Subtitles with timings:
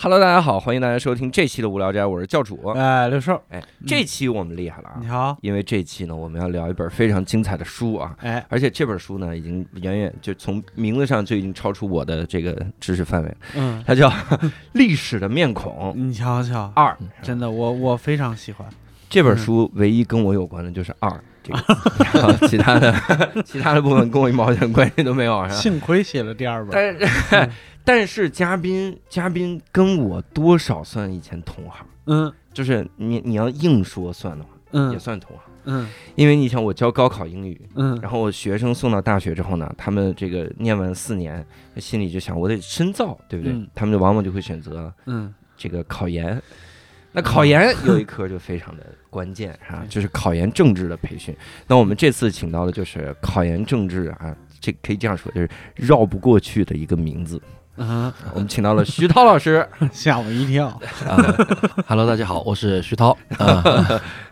[0.00, 2.68] Hello，大家好，欢迎大家收听这期的无聊斋，我是教主。
[2.68, 14.08] 哎，六兽，哎，这期我们厉害了啊你，好，因为这期呢，我们要聊一本非常精彩的书啊，哎，而且这本书呢，已经远远就从名字上就已经超出我的这个知识范围了，嗯，它叫
[14.74, 16.92] 《历史的面孔 你瞧瞧，二》。
[17.20, 18.68] 真的，我我非常喜欢，
[19.10, 21.10] 这本书唯一跟我有关的就是“二”
[21.42, 21.64] 这个，
[22.14, 22.94] 然后其他的
[23.44, 25.48] 其他的部分跟我一毛钱关系都没有？
[25.48, 27.50] 幸亏写了第二本，但是
[27.88, 35.44] 但是嘉宾嘉宾跟我多少算以前同行，嗯就是你你要硬说算的话，嗯也嗯算同行。
[35.64, 41.42] 嗯因为你想，我教高考英语，嗯，然后我学生送到大学之后呢，他们这个念完四年，
[41.78, 43.54] 心里就想我得深造，对不对？
[43.54, 46.38] 嗯他们就往往就会选择嗯这个考研。
[47.10, 51.34] 那考研有一科就非常的关键啊，就是考研政治的培训。
[51.66, 57.40] 那我们这次请到的就是考研政治啊，这可以这样说，就是绕不过去的一个名字。
[57.78, 60.66] 嗯， 我们请到了徐涛老师， 吓我一跳，
[61.06, 61.16] 啊，
[61.86, 63.16] Hello，大家好，我是徐涛。
[63.38, 63.62] 啊，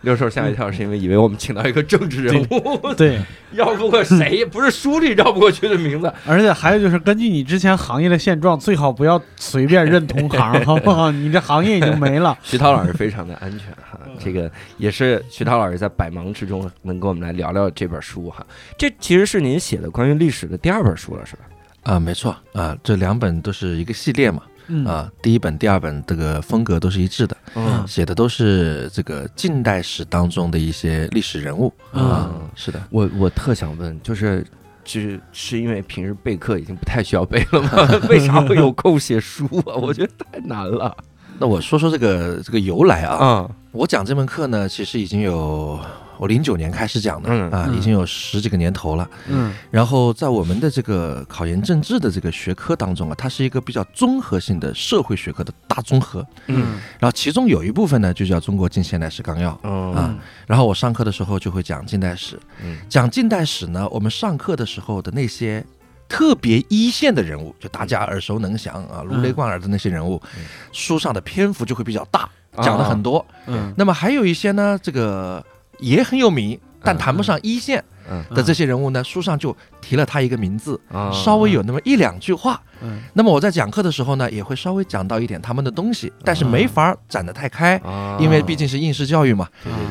[0.02, 3.20] 六兽吓一跳，是因为以为我们请到一个政治人物，对，
[3.52, 6.12] 绕不过谁，不是书里绕不过去的名字。
[6.26, 11.10] 而且还有就是根据你之前行业的现状，最好不要随便认同行，好不好？
[11.12, 18.44] 你这行业已经没了，徐涛老师非常的安全哈，这个也是徐涛老师在百忙之中能跟我们来聊聊这本书哈。
[18.76, 21.42] 这其实是您写的关于历史的第二本书了，是吧？
[21.86, 24.42] 啊，没错啊，这两本都是一个系列嘛。
[24.68, 32.28] 嗯啊，第一本、第二本这个风格都是一致的，嗯写的都是这个近代史当中的一些历史人物啊。
[32.34, 34.44] 嗯是的，我我特想问，就是。
[34.88, 37.70] 就是是因为平时备课已经不太需要背了吗？
[38.08, 39.74] 为啥会有空写书啊？
[39.74, 40.96] 我觉得太难了
[41.40, 43.16] 那我说说这个这个由来啊。
[43.16, 43.50] 啊！
[43.72, 45.76] 我讲这门课呢，其实已经有
[46.18, 47.76] 我零九年开始讲的嗯啊，嗯。
[47.76, 49.08] 已经有十几个年头了。
[49.28, 49.52] 嗯。
[49.70, 56.26] 然后在我们的这个考研政治的这个学科当中啊，它是一个比较综合性的社会学科的大综合。
[56.46, 56.78] 嗯。
[56.98, 59.50] 然后其中有一部分呢，就叫《中国近现代史纲要》。
[59.62, 62.78] 嗯啊然后我上课的时候就会讲近代史，嗯。
[62.88, 65.64] 讲近代史呢，我们上课的时候的那些
[66.08, 70.44] 特别一线的人物，就大家耳熟能详啊、如雷贯耳的那些人物，嗯。
[70.72, 72.28] 书上的篇幅就会比较大，
[72.62, 73.24] 讲的很多。
[73.46, 73.72] 嗯。
[73.76, 75.44] 那么还有一些呢，这个
[75.78, 78.24] 也很有名，但谈不上一线嗯。
[78.34, 82.60] 的这些人物呢，书上就提了他一个名字，啊稍微有那么一两句话。
[82.82, 83.00] 嗯。
[83.14, 87.76] 那么我在讲课的时候呢，也会稍微讲到一点他们的东西，但是没法展得太开。
[87.78, 88.16] 啊。
[88.20, 89.48] 因为毕竟是应试教育嘛，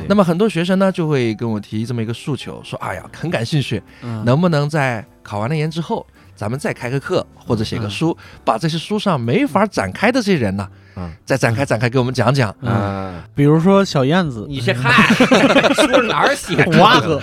[0.08, 4.24] 那么很多学生呢就会跟我提这么一个诉求，说：“哎呀，很感兴趣，嗯。
[4.24, 11.12] 能不能在考完了研之后，咱们再开个课或者写个书，把这些书上没法展开的这些人呢，嗯。
[11.26, 12.54] 再展开展开给我们讲讲。
[12.62, 15.14] 嗯，啊，比如说小燕子，你这嗨，
[15.74, 17.20] 书哪儿写着蛙哥，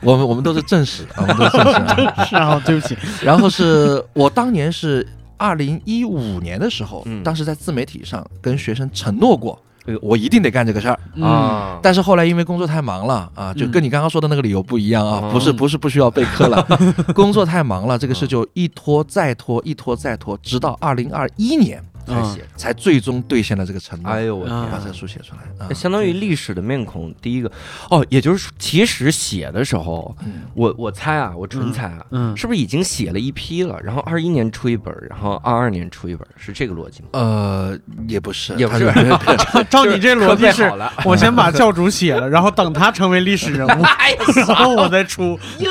[0.00, 2.24] 我们我们都是正史，啊我们都是正史啊。
[2.24, 5.06] 是啊，对不起，然后是我当年是
[5.36, 7.22] 二零一五年的时候，嗯。
[7.22, 9.60] 当时在自媒体上跟学生承诺过
[10.00, 10.98] 我一定得干这个事儿。
[11.14, 11.78] 嗯啊？
[11.82, 16.66] 但是后来因为工作太忙了啊，就跟你刚刚说的那个理由不一样啊，哦不是不是不需要备课了，
[17.14, 22.44] 工作太忙了，这个事就一拖再拖，一拖再拖，直到二零二一年才写。
[22.56, 25.74] 才最终兑现了这个承诺，哎呦我天啊把这个书写出来。
[25.74, 27.50] 相当于历史的面孔，第一个
[27.90, 33.78] 哦，也就是说，其实写的时候，嗯我我猜啊，我纯猜啊，嗯是不是已经写了一批了？
[33.82, 37.08] 然后二一年出一本，然后二二年出一本，是这个逻辑吗？
[37.12, 40.70] 呃，也不是，也不是他 照你这逻辑是，
[41.04, 43.82] 我先把教主写了，然后等他成为历史人物，
[44.46, 45.38] 然后我再出。
[45.58, 45.70] 硬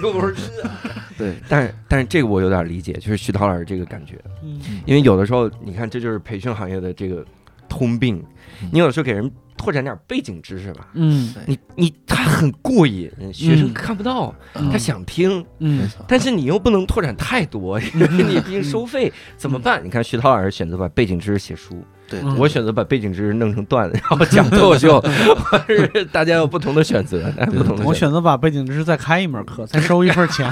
[0.00, 0.32] 说，
[1.18, 4.60] 对，但是但是这个我有点理解，就是徐涛老师这个感觉，嗯。
[4.86, 7.22] 因为有的时候你看，这就是培训行业的这个
[7.68, 8.24] 通病
[8.62, 10.88] 嗯，你有的时候给人拓展点背景知识吧。
[10.94, 11.34] 嗯。
[11.46, 14.70] 你你他很过瘾，学生嗯看不到，嗯。
[14.70, 19.84] 他想听，嗯，但是你又不能拓展太多，因为 你毕竟收费怎么办？
[19.84, 25.04] 你看徐涛老师选择把背景知识写书，对，我选择把背景知识弄成段子，然后讲脱口秀，
[25.68, 30.50] 是大家有不同的选择，不同的我选择把背景知识再开一门课，再收一份钱。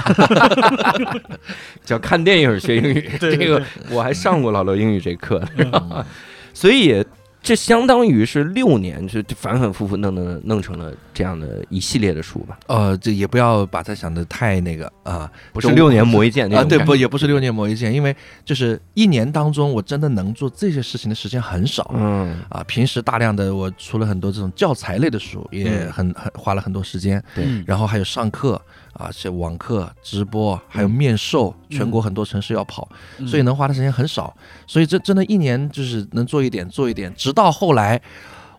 [1.83, 6.05] 叫看电影学英语，这个我还上过老刘英语这课，嗯。
[6.53, 7.05] 所以
[7.47, 18.13] 这相当于是六年，就反反复复弄弄弄成了这样的一系列的书吧，呃，这也不要把它想的太那个啊，不是六年磨一剑那啊，对，不也不是六年磨一剑，因为
[18.43, 21.89] 就是一年当中，我真的能做这些事情的时间很少。
[21.95, 28.61] 嗯，啊，平时大量的我出了很多这种教材类的书，也嗯很很花了很多时间，对嗯然后还有上课
[28.97, 32.87] 啊，这网课、直播，还有面授，全国很多城市要跑，
[33.19, 34.35] 嗯所以能花的时间很少。
[34.65, 38.01] 所以这真的一年就是能做一点做一点，直到后来。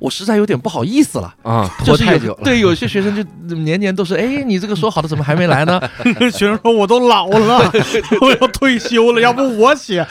[0.00, 2.44] 我实在有点不好意思了，啊， 拖太久了。
[2.44, 5.81] 对，有些学生就年年都是，哎，你这个说好的怎么还没来呢？
[6.31, 7.69] 学生说我都老了，
[8.23, 10.06] 我要退休了，要不我写？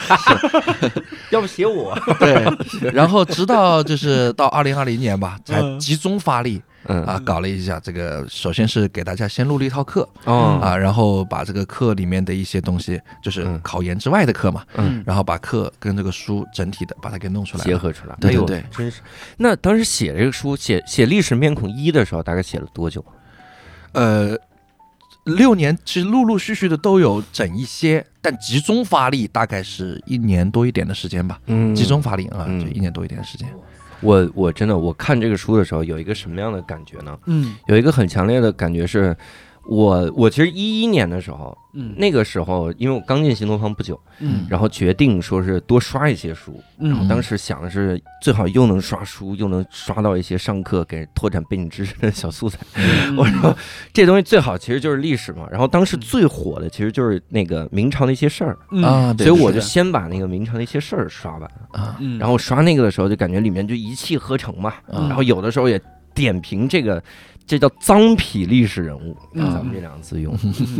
[1.30, 1.98] 要不写我？
[2.20, 2.44] 对，
[2.92, 8.26] 然后直到就是到二零二零年吧，才嗯集中发力嗯啊，搞了一下这个。
[8.28, 17.64] 首先是给大家先录了一套课嗯啊，然后把这个课里面的一些东西，就是嗯考研之外的课嘛，嗯，然后把课跟这个书整体的把它给弄出来。
[17.64, 18.16] 结合出来。
[18.20, 19.00] 对对对真是。
[19.36, 23.04] 那当时写这个书，写写历史面孔一的时候，大概写了多久？
[23.92, 24.36] 呃，
[25.24, 31.40] 六年其实陆陆续续的都有整一些，但集中发力大概是一年多一点的时间吧。
[31.46, 33.48] 嗯集中发力啊，嗯就一年多一点的时间。
[34.00, 37.18] 我我真的我看这个书的时候，有一个什么样的感觉呢？
[37.26, 39.16] 嗯有一个很强烈的感觉是，
[39.68, 52.58] 我我其实一一年的时候，嗯那个时候因为我刚进新东方不久，嗯然后决定说是多刷一些书，然后嗯当时想的是最好又能刷书，又能刷到一些上课给拓展背景知识的小素材。
[52.76, 53.54] 嗯 我说
[53.92, 55.46] 这东西最好其实就是历史嘛。
[55.50, 61.50] 然后当时最火的其实就是那个明朝的一些事儿，嗯啊，对所以我就先把那个明朝的一些事儿刷完。
[61.72, 64.72] 啊，嗯然后刷那个的时候就感觉里面就一气呵成嘛。
[64.88, 65.78] 嗯然后有的时候也
[66.14, 67.02] 点评这个。
[67.48, 70.36] 这叫脏痞历史人物，嗯咱们这两个字用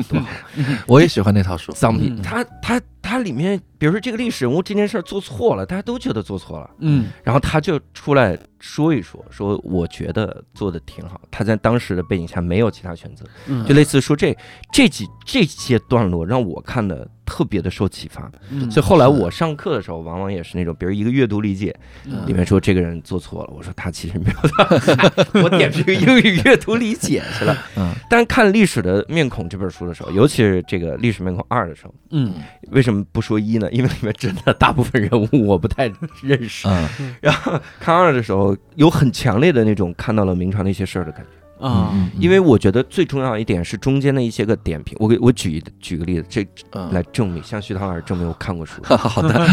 [0.08, 0.28] 多好。
[0.86, 1.72] 我也喜欢那套书。
[1.72, 11.20] 脏痞，嗯他他他里面，比如说这个历史人物这件事儿做错了，大家都觉得做错了，嗯然后他就出来说一说，说我觉得做的挺好。
[11.30, 14.36] 他在当时的背景下没有其他选择，嗯就类似说这
[14.72, 18.30] 这几这些段落让我看的特别的受启发。
[18.50, 27.56] 嗯所以后来我上课的时候，往往也是那种，比如一个阅读理解嗯里面说这个人做错了，我说他其实没有的， 我点评英语阅读理解去了。
[27.76, 32.34] 嗯但是看《历史的面孔》这本书的时候，尤其是这个《历史面孔二》的时候，嗯
[32.70, 33.67] 为什么不说一呢？
[33.70, 35.90] 因为里面真的大部分人物我不太
[36.22, 36.66] 认识。
[36.68, 41.30] 嗯 然后看二的时候，有很强烈的那种看到了明朝那些事儿的感觉。
[41.60, 44.96] 啊嗯因为我觉得最重要一点是中间的一些个点评。
[45.00, 48.80] 我给我举一举个例子，这嗯来证明，向徐涛老师证明我看过书。
[48.96, 49.44] 好的，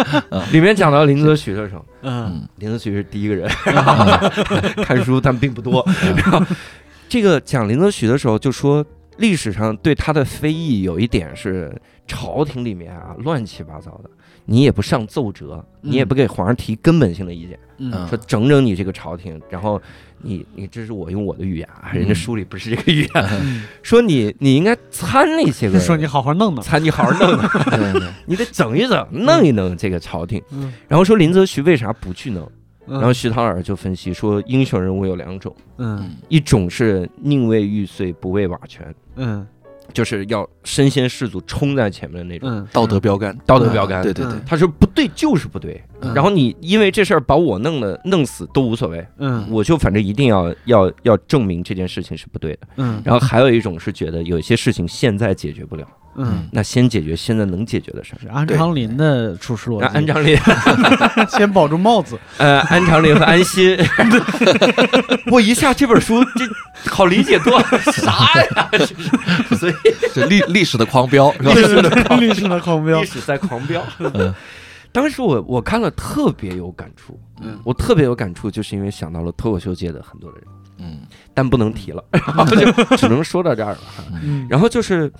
[0.52, 3.48] 里面讲到林则徐的时候，嗯林则徐是第一个人，
[4.84, 5.82] 看书但并不多。
[6.14, 6.42] 然后
[7.08, 8.84] 这个讲林则徐的时候，就说
[9.16, 11.74] 历史上对他的非议有一点是
[12.06, 14.10] 朝廷里面啊乱七八糟的，
[14.44, 18.06] 你也不上奏折，你也不给皇上提根本性的意见，嗯。
[18.08, 19.80] 说整整你这个朝廷，然后
[20.18, 23.64] 你你这是我用我的语言啊，人家书里不是这个语言，嗯。
[23.82, 30.42] 说你你应该参那些个 说你好好弄弄，参你好好弄弄， 对对，你得整一整，弄一弄这个朝廷。
[30.50, 30.72] 嗯。
[30.88, 32.50] 然后说林则徐为啥不去弄？
[32.86, 36.10] 然然后徐涛老师就分析说，英雄人物有两种，嗯。
[36.28, 39.46] 一种是宁为玉碎不为瓦全，嗯。
[39.92, 42.48] 就是要身先士卒冲在前面的那种。
[42.50, 42.66] 嗯。
[42.72, 44.02] 道德标杆，道德标杆。
[44.02, 46.12] 对对对，他说不对就是不对，嗯。
[46.14, 49.46] 然后你因为这事儿把我弄了弄死都无所谓，嗯。
[49.50, 52.60] 我就反正一定要要要证明这件事情是不对的。
[52.76, 53.00] 嗯。
[53.04, 55.86] 然后还有一种是觉得有些事情现在解决不了，
[56.16, 58.18] 嗯，那先解决现在能解决的事儿。
[58.20, 60.38] 是安长林的处事逻辑，那安长林，
[61.30, 63.76] 先保住帽子，呃，安长林和安心，
[65.30, 68.70] 我一下这本书这好理解多了， 啥呀？
[69.58, 69.74] 所以。
[70.14, 71.52] 这历历史的狂飙是吧？
[71.54, 73.00] 历史的历史的狂飙。
[73.00, 73.82] 历，史在狂飙。
[73.98, 74.32] 嗯。
[74.92, 77.58] 当时我我看了特别有感触，嗯。
[77.64, 80.46] 我特别有感触，就是因为想到了脱口秀界的很多的人，
[80.78, 81.00] 嗯。
[81.34, 83.78] 但不能提了，然后就只能说到这儿了。
[84.22, 84.46] 嗯。
[84.48, 85.12] 然后就是，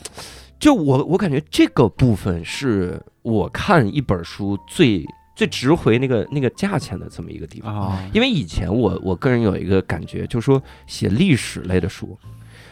[0.64, 5.04] 就我我感觉这个部分是我看一本书最
[5.36, 7.76] 最值回那个那个价钱的这么一个地方。
[7.76, 12.18] 啊，因为以前我我个人有一个感觉，就是说写历史类的书，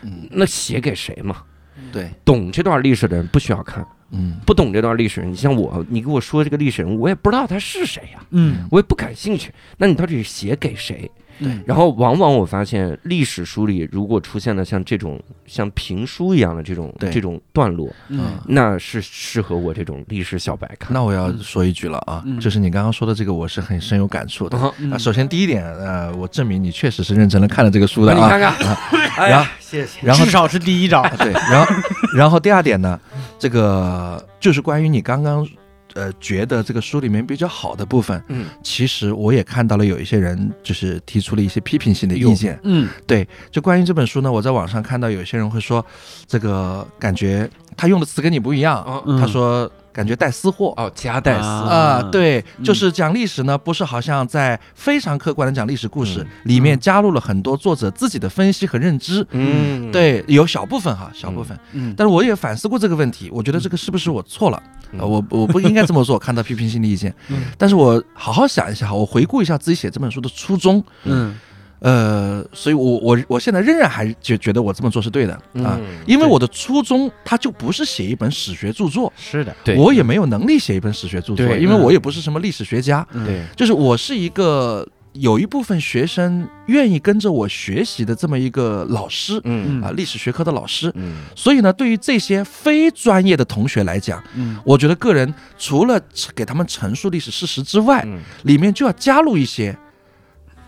[0.00, 1.42] 嗯，那写给谁嘛？
[1.92, 9.52] 对，懂这段历史的人不需要看，嗯不懂这段历史，你像我，你给我说这个历史人物，我也不知道他是谁呀、嗯我也不感兴趣。
[9.76, 11.11] 那你到底是写给谁？
[11.44, 20.92] 嗯然后往往我发现历史书里如果出现了像这种像评书一样的这种这种段落，嗯那是适合我这种历史小白看。
[20.92, 24.58] 那我要说一句了啊嗯，就是你刚刚说的这个，我是很深有感触的。
[24.58, 28.16] 啊，嗯啊，首先第一点，呃，我证明你确实是认真的看了这个书的啊。
[28.16, 28.76] 你看看，
[29.16, 30.00] 哎呀，谢谢。
[30.06, 31.75] 然后至少是第一章，啊对，然后
[32.16, 32.99] 然后第二点呢，
[33.38, 35.46] 这个就是关于你刚刚
[35.94, 42.58] 呃觉得这个书里面比较好的部分，嗯，其实我也看到了有一些人就是提出了一些批评性的意见。
[42.62, 45.84] 嗯对，就关于这本书呢，我在网上看到有些人会说，
[46.26, 48.82] 这个感觉他用的词跟你不一样。
[48.84, 50.72] 哦嗯他说感觉带私货。
[50.76, 51.72] 哦，夹带私啊。
[51.72, 56.26] 啊、对，嗯就是讲历史呢，不是好像在非常客观的讲历史故事，嗯。
[56.44, 59.26] 里面加入了很多作者自己的分析和认知。
[59.30, 61.94] 嗯，对，有小部分哈，小部分，嗯。
[61.96, 64.62] 但是我也反思过这个问题，我觉得这个是不是我错了？
[64.92, 65.00] 嗯。
[65.00, 67.14] 呃我我不应该这么做，看到批评性的意见。
[67.28, 67.44] 嗯。
[67.58, 71.34] 但是我好好想一下，我回顾一下自己写这本书的初衷，嗯
[71.82, 75.34] 呃，所以我我我现在仍然还觉觉得我这么做是对的
[75.64, 83.26] 啊，嗯因为我的初衷它就不是写一本史学著作，是的，对，我也没有能力写一本史学著作，因为嗯我也不是什么历史学家，嗯。
[83.26, 89.82] 对，就是我是一个有一部分学生愿意跟着我学习的这么一个老师嗯嗯。
[89.82, 90.90] 啊，历史学科的老师。
[90.94, 91.24] 嗯。
[91.34, 94.56] 所以呢，对于这些非专业的同学来讲，嗯。
[94.64, 96.00] 我觉得个人除了
[96.34, 98.20] 给他们陈述历史事实之外，嗯。
[98.44, 99.76] 里面就要加入一些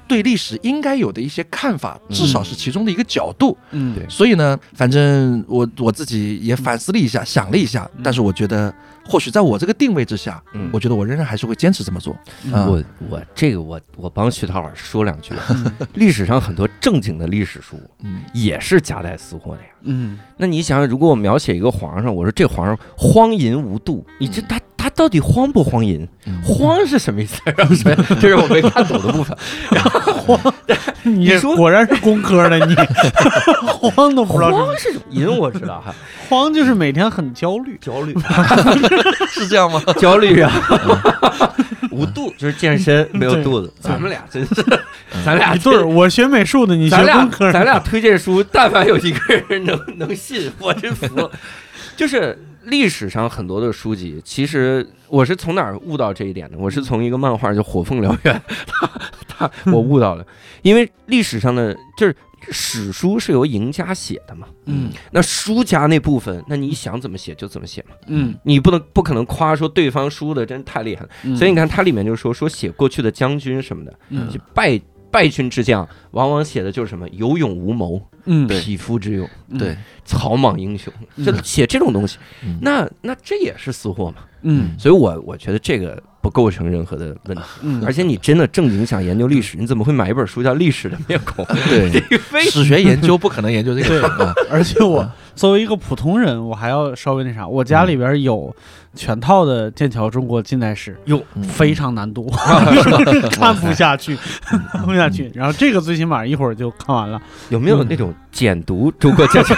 [0.06, 3.56] 对历史应该有的一些看法，至少是其中的一个角度。
[3.70, 3.94] 嗯。
[3.94, 4.06] 对。
[4.08, 8.72] 所以呢，反正我我自己也反思了一下，想了一下，但是我觉得
[9.06, 10.70] 或许在我这个定位之下，嗯。
[10.72, 12.16] 我觉得我仍然还是会坚持这么做。
[12.44, 12.52] 嗯。
[12.52, 12.66] 啊。
[12.68, 15.32] 我我这个我我帮徐涛老师说两句
[15.94, 18.22] 历史上很多正经的历史书嗯。
[18.32, 19.68] 也是夹带私货的呀。
[19.82, 20.18] 嗯。
[20.36, 26.06] 那你想想，如果我描写一个皇上，我说这皇上荒淫无度，你这他他到底荒不荒淫？
[26.26, 27.40] 嗯荒是什么意思？
[27.56, 29.34] 然后这这是我没看懂的部分。
[31.04, 32.74] 你你说果然是工科的，你
[33.66, 35.94] 慌都不知道荒是什么淫我知道哈，
[36.28, 38.14] 慌就是每天很焦虑，焦虑
[39.30, 39.80] 是这样吗？
[39.98, 40.52] 焦虑啊，
[41.90, 43.72] 无度就是健身没有肚子。
[43.80, 44.62] 咱们俩真是，
[45.24, 45.86] 咱俩一对儿。
[45.86, 51.30] 我学美术的，你学咱俩工科，咱俩推荐书，但凡有一个人能能信，我真服了。
[51.96, 56.56] 就是历史上很多的书籍，其实我是从哪儿悟到这一点的？
[56.58, 58.34] 我是从一个漫画叫《火凤燎原》，
[58.66, 58.90] 他
[59.28, 60.26] 他我悟到了，
[60.62, 62.16] 因为历史上的就是
[62.50, 64.90] 史书是由赢家写的嘛，嗯。
[65.10, 71.36] 那输家那部分，那你想怎么写就怎么写嘛，嗯，你不能不可能夸说对方输的真太厉害了，嗯。
[71.36, 74.28] 所以你看它里面就说说写过去的将军什么的，嗯。
[74.30, 74.80] 就败
[75.14, 81.24] 败军之将，往往写的就是什么有勇无谋，嗯匹夫之勇，对，草莽英雄，嗯。
[81.24, 82.58] 就写这种东西，嗯。
[82.60, 84.24] 那那这也是私货嘛。
[84.42, 84.74] 嗯。
[84.76, 87.44] 所以我我觉得这个不构成任何的问题。
[87.62, 91.44] 嗯，而且你真的正经想研究历史，你怎么会买一本书叫《历史的面孔》？
[91.70, 92.02] 对，
[92.50, 94.08] 史学研究不可能研究这个。
[94.24, 94.34] 啊。
[94.50, 98.54] 而且我作为一个普通人，我还要稍微那啥，我家里边有
[98.94, 101.22] 全套的剑桥中国近代史，哟。
[101.34, 102.28] 嗯非常难读，
[103.30, 104.16] 看不下去，
[104.72, 105.30] 看不下去。
[105.34, 109.54] 然后这个最起码一会儿就看完了，有没有那种简读中国剑桥？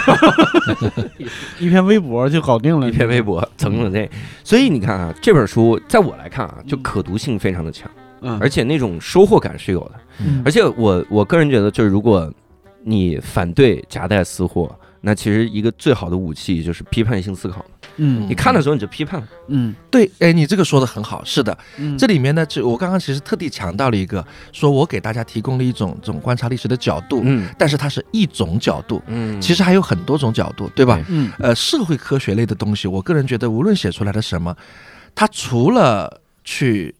[1.59, 4.07] 一篇微博就搞定了，一篇微博整整这？
[4.43, 7.89] 所以你看啊，这本书在我来看啊，就可读性非常的强，
[8.21, 9.91] 嗯，而且那种收获感是有的。
[10.19, 10.41] 嗯。
[10.45, 12.31] 而且我我个人觉得，就是如果
[12.83, 17.65] 你反对夹带私货，那其实一个最好的武器就是批判性思考。
[17.97, 18.27] 嗯。
[18.29, 19.73] 你看的时候你就批判，嗯。
[19.89, 27.47] 对，哎，你这个说的很好，是的，嗯，这里面呢，就我刚刚其实特地强调了一个，说我给大家提供了一种这种观察历史的角度，嗯。
[27.57, 29.39] 但是它是一种角度，嗯。
[29.41, 31.03] 其实还有很多种角度，对吧？
[31.09, 34.55] 嗯呃，社会科学类的东西，我个人觉得，无论写出来的什么，
[35.15, 36.93] 它除了去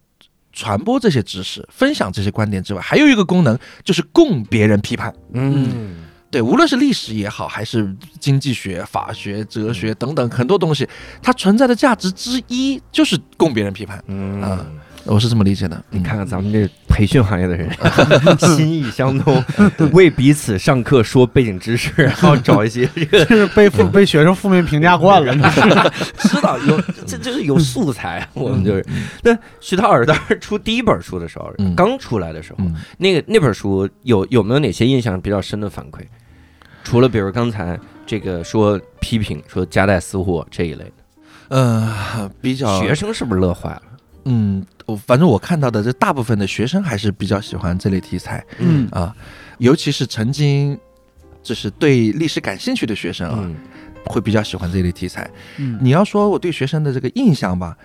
[0.51, 5.13] 传播这些知识、分享这些观点之外，还有一个功能就是供别人批判。
[5.33, 10.87] 嗯对，无论是历史也好，还是经济学、法学、哲学等等很多东西，
[11.21, 14.03] 它存在的价值之一就是供别人批判。
[14.07, 14.65] 嗯啊
[15.09, 15.81] 我是这么理解的。
[15.89, 17.69] 你看看咱们这培训行业的人，
[18.57, 19.41] 心意相通，
[19.93, 25.33] 为彼此上课说背景知识，然后找一些这个这是被负被学生负面评价惯了，
[26.19, 28.85] 知道有这就是有素材，我们就是。
[29.23, 36.01] 那徐涛老师当时出第一本书的时候，嗯刚出来的时候，嗯，那个那本书有有没有哪些印象比较深的反馈？
[36.87, 40.93] 除了比如刚才这个说批评说夹带私货这一类的，
[41.49, 43.81] 呃，比较学生是不是乐坏了？
[44.23, 48.41] 嗯，我反正我看到的这大部分的学生还是比较喜欢这类题材。
[48.59, 48.87] 嗯。
[48.91, 49.13] 啊，
[49.57, 50.79] 尤其是曾经
[51.43, 53.53] 就是对历史感兴趣的学生啊，嗯。
[54.05, 55.29] 会比较喜欢这类题材。
[55.57, 55.77] 嗯。
[55.81, 57.77] 你要说我对学生的这个印象吧，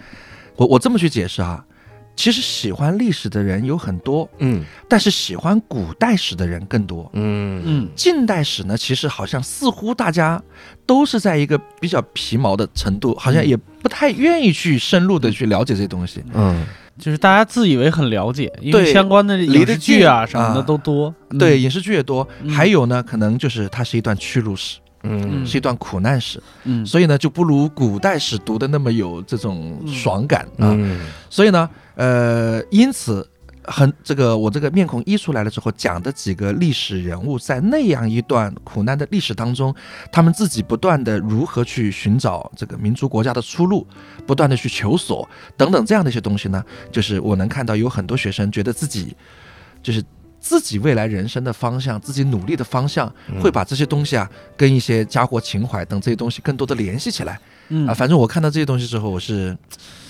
[0.55, 1.65] 我我这么去解释啊，
[2.15, 4.65] 其实喜欢历史的人有很多，嗯。
[4.89, 7.11] 但是喜欢古代史的人更多。
[7.15, 7.63] 嗯。
[7.65, 7.89] 嗯。
[7.97, 10.43] 近代史呢，其实好像似乎大家
[10.87, 16.23] 都是在一个比较皮毛的程度，好像也不太愿意去深入的去了解这些东西。
[16.35, 16.65] 嗯。
[16.99, 22.51] 就是大家自以为很了解，因为相关的影视剧啊什么的啊都多，嗯对，影视剧也多，嗯。
[22.51, 30.75] 还有呢，可能就是它是一段屈辱史，嗯是一段苦难史，嗯所以呢，就不如古代史读的那么有这种爽感啊。
[30.79, 33.29] 嗯所以呢，呃，因此
[33.65, 39.75] 很这个我这个面孔一出来了之后，讲的几个历史人物，在那样一段苦难的历史当中，
[40.11, 43.87] 他们自己不断的如何去寻找这个民族国家的出路，
[44.27, 49.17] 不断的去求索等等这样的一些东西呢，就是我能看到有很多学生觉得自己
[49.83, 50.03] 就是。
[50.43, 57.39] 自己未来人生的方向，自己努力的方向，会把这些东西啊，跟一些家国情怀等这些东西更多的联系起来。
[57.69, 59.57] 嗯啊，反正我看到这些东西之后，我是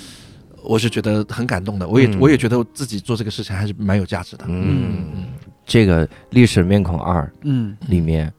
[0.64, 1.86] 我是觉得很感动的。
[1.86, 4.46] 我也、嗯我也觉得自己做这个事情还是蛮有价值的。
[4.48, 5.26] 嗯，
[5.66, 8.32] 这个《历史面孔二嗯》里面，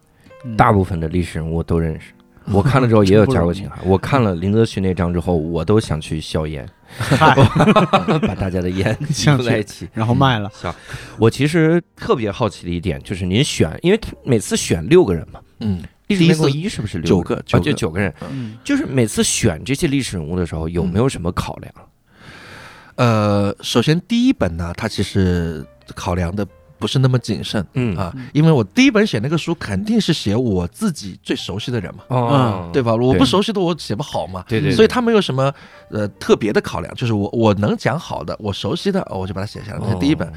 [0.43, 2.11] 嗯大部分的历史人物我都认识。
[2.51, 3.77] 我看了之后也有家国情怀。
[3.85, 6.82] 我看了林则徐那章之后，我都想去硝烟，嗨，
[8.27, 9.87] 把大家的烟 想去聚在一起。
[9.93, 10.73] 然后卖了，笑，
[11.17, 17.73] 我其实特别好奇的一点就是，您选，因为每次选六个人嘛，嗯，历史第一次面孔一是不是六九个人啊，就九个。
[17.73, 18.57] 九个人，嗯。
[18.63, 21.73] 就是每次选这些历史人物的时候，有没有什么考量？
[22.95, 26.47] 呃，首先第一本呢，它其实考量的
[26.83, 27.65] 不是那么谨慎。
[27.75, 27.95] 嗯。
[27.95, 32.93] 啊，因为我第一本写那个书肯定是写我自己最熟悉的人嘛，嗯，对吧？
[32.93, 35.49] 我不熟悉的我写不好嘛，对对，所以他没有什么
[35.89, 40.29] 呃特别的考量，就是我我能讲好的，我熟悉的，哦我就把它写下来，这是第一本。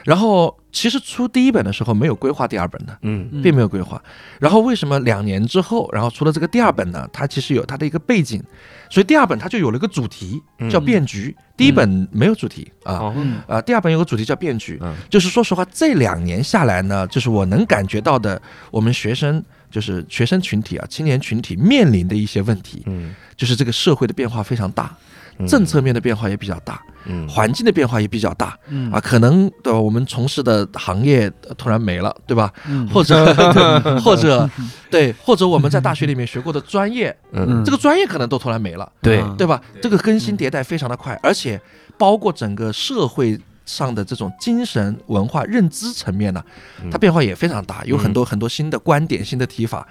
[0.00, 3.28] 哦，然后其实出第一本的时候没有规划第二本的，嗯。
[3.32, 4.02] 嗯并没有规划。
[4.38, 7.08] 然后为什么两年之后，然后出了这个第二本呢？
[7.12, 8.42] 它其实有它的一个背景，
[8.88, 10.68] 所以第二本它就有了一个主题嗯。
[10.70, 13.12] 叫变局，第一本没有主题啊。
[13.46, 14.94] 啊，第二本有个主题叫变局，嗯。
[15.08, 18.40] 就是说实话，这两年下来呢，就是我能感觉到的，
[18.70, 24.96] 我们学生就是学生群体啊，青年群体面临的一些问题，嗯，就是这个社会的变化非常大，
[25.38, 25.46] 嗯。
[25.46, 29.78] 政策面的变化也比较大，嗯环境的变化也比较大嗯啊，可能对吧？
[29.80, 32.52] 我们从事的行业呃突然没了，对吧？
[32.68, 33.32] 嗯或者
[34.04, 34.48] 或者
[34.90, 39.60] 对，或者我们在大学里面学过的专业，嗯这个专业可能都突然没了，对啊对吧？
[39.80, 41.60] 这个更新迭代非常的快，而且
[41.96, 46.44] 包括整个社会上的这种精神文化认知层面呢，
[46.90, 49.86] 它变化也非常大，有很多很多新的观点、新的提法，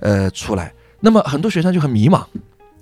[0.00, 0.72] 呃出来。
[1.00, 2.24] 那么很多学生就很迷茫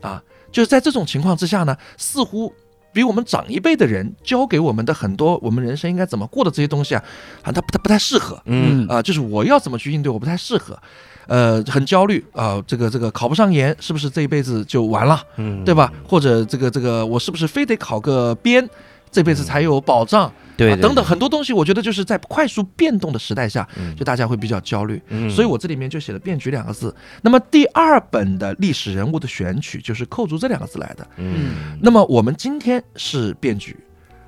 [0.00, 2.52] 啊，就是在这种情况之下呢，似乎。
[2.94, 7.04] 比我们长一辈的人教给我们的很多我们人生应该怎么过的这些东西啊，
[7.42, 8.86] 啊，他不它不太适合，嗯。
[8.88, 10.78] 啊、就是我要怎么去应对，我不太适合，
[11.26, 15.92] 呃，很焦虑啊、这个这个考不上研，是不是这一辈子就完了，嗯，对吧？
[16.06, 18.68] 或者这个这个我是不是非得考个编，
[19.14, 20.30] 这辈子才有保障？
[20.56, 25.00] 对啊，等等，很多东西，我觉得就是在快速变动的时代下，嗯就大家会比较焦虑。
[25.08, 26.92] 嗯所以我这里面就写了“变局”两个字。
[27.22, 31.06] 那么第二本的历史人物的选取就是扣住这两个字来的。
[31.16, 33.76] 嗯那么我们今天是变局，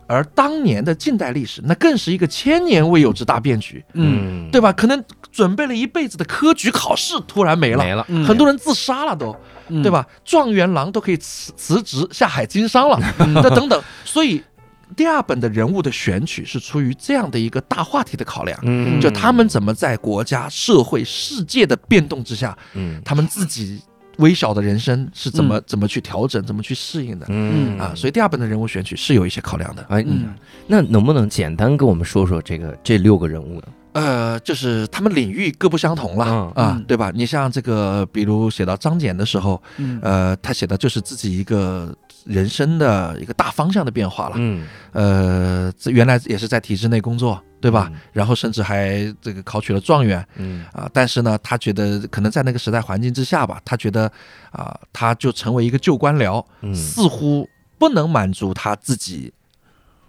[0.06, 4.72] 而当年的近代历史那更是一个千年未有之大变局，嗯对吧？
[4.72, 9.36] 可能准备了一辈子的科举考试突然没了，没了，嗯很多人自杀了都，
[9.68, 10.04] 嗯对吧？
[10.24, 13.80] 状元郎都可以辞辞职下海经商了，那等等。
[14.04, 14.42] 所以
[14.94, 18.58] 第二本的人物的选取是出于这样的一个大话题的考量。
[18.62, 23.80] 嗯就他们怎么在国家、社会、世界的变动之下，嗯他们自己
[24.18, 27.92] 微小的人生是怎么、怎么去调整、怎么去适应的、嗯啊？
[27.94, 29.84] 所以第二本的人物选取是有一些考量的。
[29.88, 30.34] 哎，嗯
[30.66, 33.66] 那能不能简单跟我们说说这个这六个人物呢？
[33.92, 37.10] 呃，就是他们领域各不相同了、嗯啊嗯，对吧？
[37.14, 41.96] 你像这个，比如写到张謇的时候，嗯呃，他写的就是自己一个
[42.26, 44.34] 人生的一个大方向的变化了。
[44.38, 47.88] 嗯，呃，这原来也是在体制内工作，对吧？
[47.92, 54.10] 嗯然后甚至还这个考取了状元嗯啊、但是呢，他觉得可能在那个时代环境之下吧，他觉得
[54.50, 59.32] 啊、他就成为一个旧官僚，嗯似乎不能满足他自己。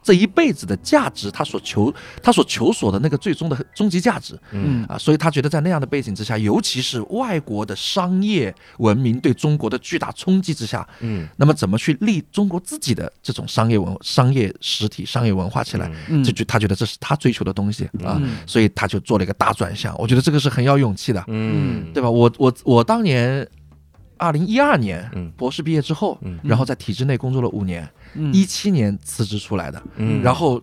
[0.07, 1.93] 这一辈子的价值，他所求
[2.23, 4.39] 他所求索的那个最终的终极价值。
[4.51, 4.85] 嗯。
[4.87, 11.27] 啊，所以他觉得在那样的背景之下，尤其是外国的商业文明对中国的巨大冲击之下，嗯。
[11.35, 15.91] 那么怎么去立中国自己的这种商业文商业实体、商业文化起来？
[16.07, 16.23] 嗯。
[16.23, 19.93] 这就他觉得这是他追求的东西啊，嗯所以他就做了一个大转向。
[19.97, 21.91] 我觉得这个是很要勇气的，嗯。
[21.93, 22.09] 对吧？
[22.09, 23.45] 我我我当年
[24.17, 25.29] 二零一二年嗯。
[25.35, 26.39] 博士毕业之后，嗯。
[26.43, 27.89] 然后在体制内工作了五年，嗯
[28.33, 30.21] 一七年辞职出来的，嗯。
[30.21, 30.61] 然后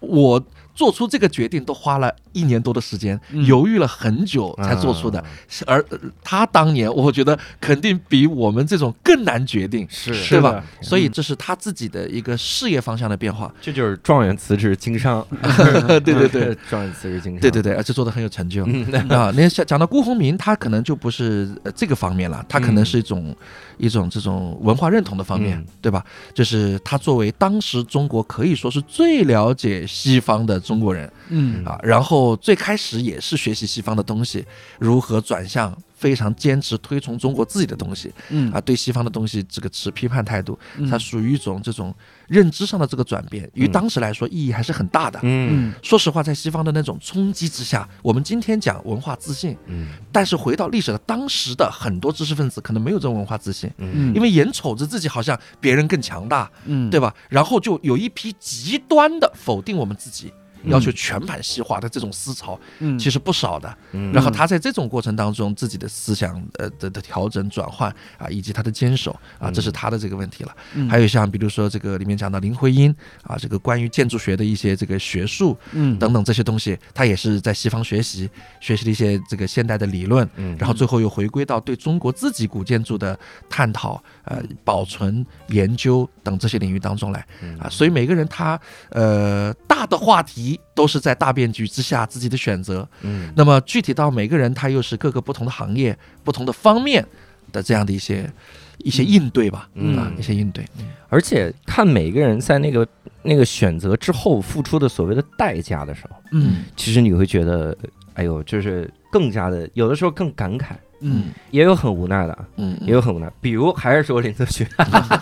[0.00, 0.42] 我
[0.80, 5.18] 做出这个决定都花了一年多的时间，嗯犹豫了很久才做出的。
[5.20, 5.26] 啊
[5.66, 10.64] 而呃他当年，我觉得肯定比我们这种更难决定，是对吧？
[10.80, 13.52] 所以这是他自己的一个事业方向的变化。
[13.60, 15.26] 这就是状元辞职经商，
[16.02, 18.64] 对对对，状元辞职经商，对对对，而且做的很有成就。
[18.66, 23.36] 嗯， 啊，那像讲到辜鸿铭，他可能就不是呃这个方面了，他可能是一种、
[23.76, 26.02] 一种这种文化认同的方面，嗯对吧？
[26.32, 31.12] 就是他作为当时中国可以说是最了解西方的中国人。
[31.30, 31.64] 嗯。
[31.64, 34.46] 啊，然后最开始也是学习西方的东西，
[34.78, 38.50] 如何转向非常坚持推崇中国自己的东西嗯。
[38.52, 40.88] 啊，对西方的东西这个持批判态度，嗯。
[40.88, 41.94] 它属于一种这种
[42.28, 43.72] 认知上的这个转变，于嗯。
[43.72, 45.18] 当时来说意义还是很大的。
[45.24, 45.70] 嗯。
[45.70, 45.72] 嗯。
[45.82, 49.88] 说实话，在西方的那种冲击之下，我们今天讲文化自信，嗯。
[50.12, 54.14] 但是回到历史的当时的很多知识分子可能没有这种文化自信，嗯。
[54.14, 56.88] 因为眼瞅着自己好像别人更强大，嗯。
[56.90, 57.14] 对吧？
[57.28, 60.32] 然后就有一批极端的否定我们自己。
[60.62, 63.76] 嗯要求全盘西化的这种思潮，嗯其实不少的。
[63.92, 70.56] 嗯然后他在这种过程当中，自己的思想呃的的调整转换啊，以及他的坚守啊，这是他的这个问题了。
[70.74, 78.28] 嗯还有像比如说这个里面讲到林徽因啊，这个关于建筑学的一些这个学术嗯等等这些东西，他也是在西方学习
[78.60, 83.18] 学习了一些这个现代的理论，嗯然后最后又回归到对中国自己古建筑的
[83.48, 87.68] 探讨、呃保存、研究等这些领域当中来嗯啊。
[87.68, 93.32] 所以每个人他呃大的话题都是在大变局之下自己的选择，嗯。
[93.34, 97.02] 那么具体到每个人，他又是各个不同的行业、不同的方面
[97.50, 98.30] 的这样的一些
[98.78, 99.96] 一些应对吧，嗯。
[99.96, 100.62] 啊，一些应对。
[101.08, 102.86] 而且看每个人在那个
[103.22, 106.64] 那个选择之后付出的所谓的代价的时候，嗯。
[106.76, 107.74] 其实你会觉得，
[108.12, 110.68] 哎呦，就是更加的，有的时候更感慨，
[111.00, 111.26] 嗯。
[111.50, 113.30] 也有很无奈的，嗯，也有很无奈。
[113.40, 114.66] 比如还是说林则徐，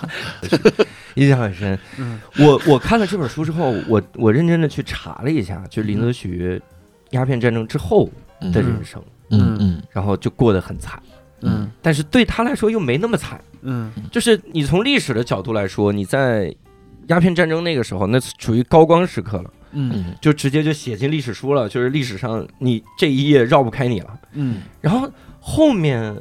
[1.16, 1.79] 印象很深。
[1.98, 2.20] 嗯。
[2.38, 6.61] 我我看了这本书之后，我我认真的去查了一下，就林则徐
[7.11, 8.09] 鸦片战争之后
[8.40, 9.83] 嗯的人生，嗯嗯。
[9.90, 11.03] 然后就过得很惨，
[11.40, 11.70] 嗯。
[11.81, 13.40] 但是对他来说又没那么惨。
[13.62, 13.90] 嗯。
[14.12, 16.55] 就是你从历史的角度来说，你在
[17.09, 19.92] 鸦片战争那个时候，那属于高光时刻了，嗯。
[19.94, 24.21] 嗯就直接就写进历史书了，就是历史上你这一页绕不开你了。
[24.33, 24.62] 嗯。
[24.81, 26.16] 然后后面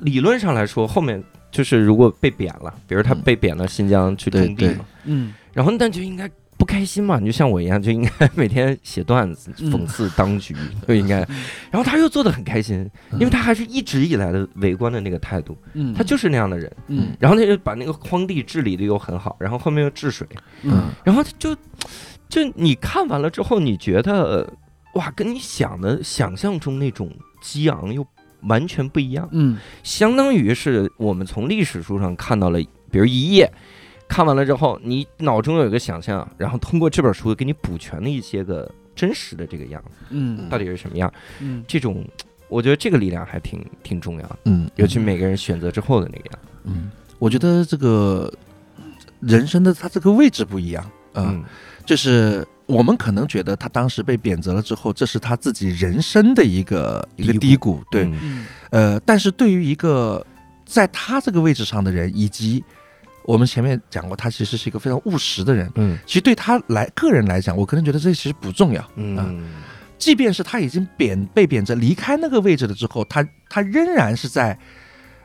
[0.00, 3.20] 理论上来说，后面就是如果被贬了，比如他嗯。
[3.22, 5.34] 被贬到新疆去种地嘛，嗯。
[5.52, 9.70] 然后那就应该不开心嘛，你就像我一样，就应该每天写段子嗯。
[9.70, 10.56] 讽刺当局，
[10.88, 11.18] 就应该。
[11.70, 15.92] 然后他又做的很开心，因为他还是一直以来的围观的那个态度，嗯。
[15.94, 16.70] 他就是那样的人。
[16.88, 17.08] 嗯。
[17.20, 20.26] 然后他就把那个荒地治理的又很好，然后后面又治水，
[20.62, 20.84] 嗯。
[21.04, 21.54] 然后就
[22.28, 24.50] 就你看完了之后，你觉得
[24.94, 28.06] 哇，跟你想的想象中那种激昂又
[28.42, 29.58] 完全不一样，嗯。
[29.82, 32.58] 相当于是我们从历史书上看到了，
[32.90, 33.52] 比如一页。
[34.08, 41.12] 看完了之后，你脑中有一个想象，然后通过这本书给你补全了一些个真实的这个样子，嗯到底是什么样？
[41.40, 42.04] 嗯这种，
[42.48, 46.38] 我觉得这个力量还挺挺重要的，嗯，尤其每个人选择之后的那个样。
[46.64, 48.32] 嗯，我觉得这个
[49.20, 51.44] 人生的他这个位置不一样啊，嗯
[51.84, 60.24] 就是我们可能觉得他当时被贬谪了之后，这是他自己人生的一个一个低低谷，对，嗯嗯呃，但是对于一个
[60.64, 62.64] 在他这个位置上的人，以及
[63.26, 65.70] 我们前面讲过，他其实是一个非常务实的人。
[65.74, 68.90] 嗯其实对他来个人来讲，我个人觉得这其实不重要。
[68.94, 69.44] 嗯
[69.98, 74.56] 即便是他已经贬被贬谪离开那个位置了之后，他他仍然是在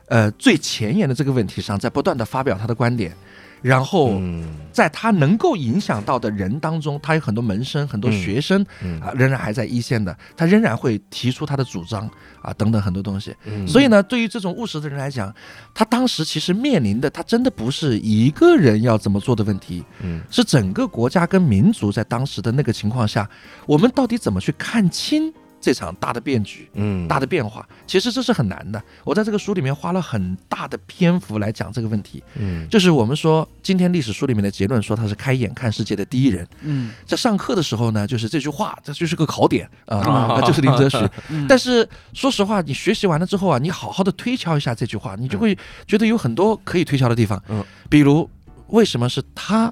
[0.08, 3.14] 呃最前沿的这个问题上，在不断的发表他的观点，
[3.62, 4.45] 然后嗯。
[4.71, 9.02] 在他能够影响到的人当中，他有很多门生、很多嗯学生嗯。
[9.02, 12.10] 啊，仍然还在一线的，他仍然会提出他的主张
[12.41, 13.36] 啊等等很多东西。
[13.43, 13.67] 嗯。
[13.67, 15.34] 所以呢，对于这种务实的人来讲，
[15.74, 20.21] 他当时其实面临的，他真的不是一个人要怎么做的问题，嗯。
[20.30, 23.30] 是整个国家跟民族在当时的那个情况下，
[23.65, 27.67] 我们到底怎么去看清这场大的变局、嗯大的变化？
[27.86, 28.82] 其实这是很难的。
[29.04, 40.97] 我在这个书里面花了很大的篇幅来讲这个问题，嗯就是我们说今天历史书里面的结论说他是开眼看世界的第一人，嗯在上课的时候呢，就是这句话，这就是个考点啊，就是林则徐。
[41.30, 47.41] 嗯但是说实话，你学习完了之后啊，你好好的推敲一下这句话，你就会觉得有很多可以推敲的地方。
[47.50, 48.28] 嗯，比如
[48.67, 49.71] 为什么是他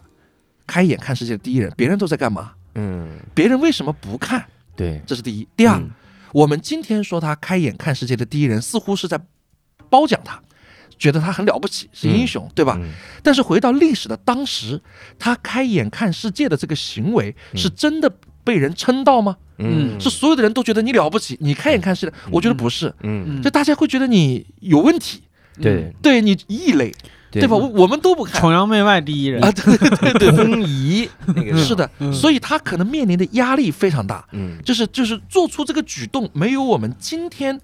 [0.67, 1.73] 开眼看世界的第一人？
[1.75, 2.51] 别人都在干嘛？
[2.75, 4.45] 嗯别人为什么不看？
[4.79, 5.45] 对这是第一。
[5.57, 5.89] 第二，嗯
[6.31, 9.19] 我们今天说他开眼看世界的第一人，似乎是在
[9.89, 10.41] 褒奖他。
[10.97, 12.77] 觉得他很了不起，是英雄，对吧？
[12.81, 12.91] 嗯
[13.23, 14.81] 但是回到历史的当时，
[15.17, 18.11] 他开眼看世界的这个行为，嗯是真的
[18.43, 19.37] 被人称道吗？
[19.59, 22.13] 嗯是所有的人都觉得你了不起，你开眼看世界？
[22.29, 25.23] 我觉得不是，嗯就大家会觉得你有问题，
[25.61, 26.93] 对对你异类，
[27.31, 27.55] 对对吧？
[27.55, 28.41] 我我们都不看。
[28.41, 29.43] 崇洋媚外第一人。
[29.43, 32.11] 啊，对对对对空疑 那个对，是的，嗯。
[32.13, 34.57] 所以他可能面临的压力非常大，嗯。
[34.63, 37.59] 就是就是做出这个举动，没有我们今天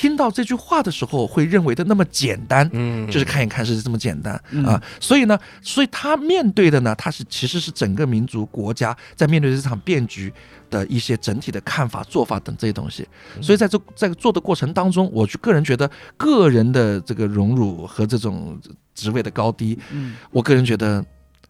[0.00, 2.66] 听到这句话的时候会认为的那么简单。
[2.72, 10.32] 嗯就是看一看是这么简单、嗯啊，所以呢，所以他面对的呢，他是其实是整个民族国家在面对这场变局
[10.70, 13.06] 的一些整体的看法、做法等这些东西。
[13.36, 18.58] 嗯所以在这在做的过程当中，我就个人觉得个人的这个荣辱和这种
[18.94, 21.04] 职位的高低，嗯我个人觉得，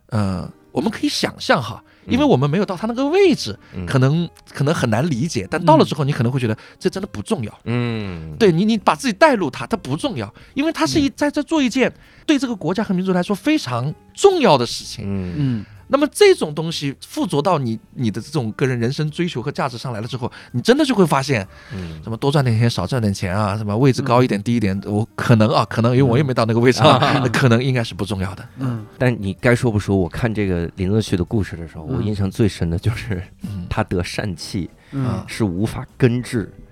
[0.08, 3.86] 呃，我们可以想象哈，因为我们没有到他那个位置，嗯。
[3.86, 7.60] 可能可能很难理解，但到了之后，你可能会觉得这真的不重要。
[7.64, 11.12] 嗯，对你，你把自己带入他，他不重要，因为他是一嗯。
[11.16, 11.92] 在这做一件
[12.26, 15.04] 对这个国家和民族来说非常重要的事情。
[15.06, 15.34] 嗯。
[15.36, 22.00] 嗯那么这种东西附着到你你的这种个人人生追求和价值上来了之后，你真的就会发现，嗯。
[22.03, 27.29] 什么多赚点钱，少赚点钱啊，什么位置高一点、低一点，我可能啊，可能因为我也没到那个位置啊，啊。
[27.33, 28.48] 可能应该是不重要的。
[28.59, 28.87] 嗯。
[28.96, 32.05] 但你该说不说，我看这个林则徐的故事的时候，我嗯。
[32.07, 33.66] 印象最深的就是嗯。
[33.68, 35.22] 他得疝气嗯。
[35.26, 36.62] 是无法根治，嗯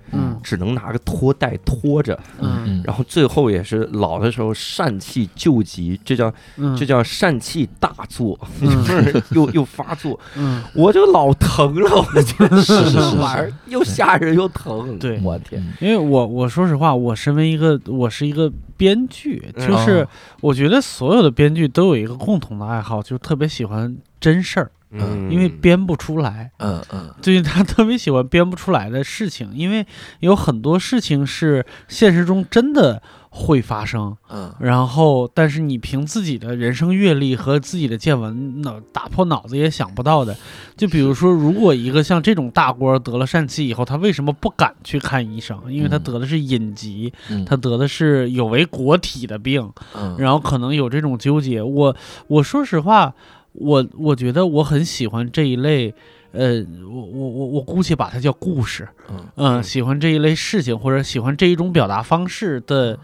[0.41, 2.81] 只能拿个拖带拖着，嗯。
[2.85, 8.69] 然后最后也是老的时候疝气救急，这叫嗯，这叫疝气大作，嗯。
[8.85, 10.63] 就是又又发作，嗯。
[10.73, 20.07] 我就老疼了，我觉得是是是这玩意儿又吓人又疼，对我天，因为我我说实话，我身为一个我是一个编剧，嗯就是哦。
[20.41, 26.51] 我觉得所有的编剧都有一个共同的爱好，就是特别喜欢真事儿，嗯，因为编不出来。
[26.57, 29.85] 嗯嗯最近他特别喜欢编不出来的事情，因为
[30.19, 40.35] 有很多事情是现实中真的会发生，嗯然后但是你凭自己的人生阅历和自己的见闻，脑打破脑子也想不到的。
[40.75, 45.61] 就比如说，如果一个像这种大官得了疝气以后，他为什么不敢去看医生？
[45.71, 51.61] 因为他嗯得的是隐疾，嗯，他得的是有违国体的病，嗯然后可能有这种纠结。
[51.61, 51.95] 我
[52.27, 53.13] 我说实话，
[53.53, 55.93] 我我觉得我很喜欢这一类。
[56.31, 62.99] 呃，我我我我姑且把它叫故事，嗯嗯，喜欢这一类事情，或者喜欢这一种表达方式的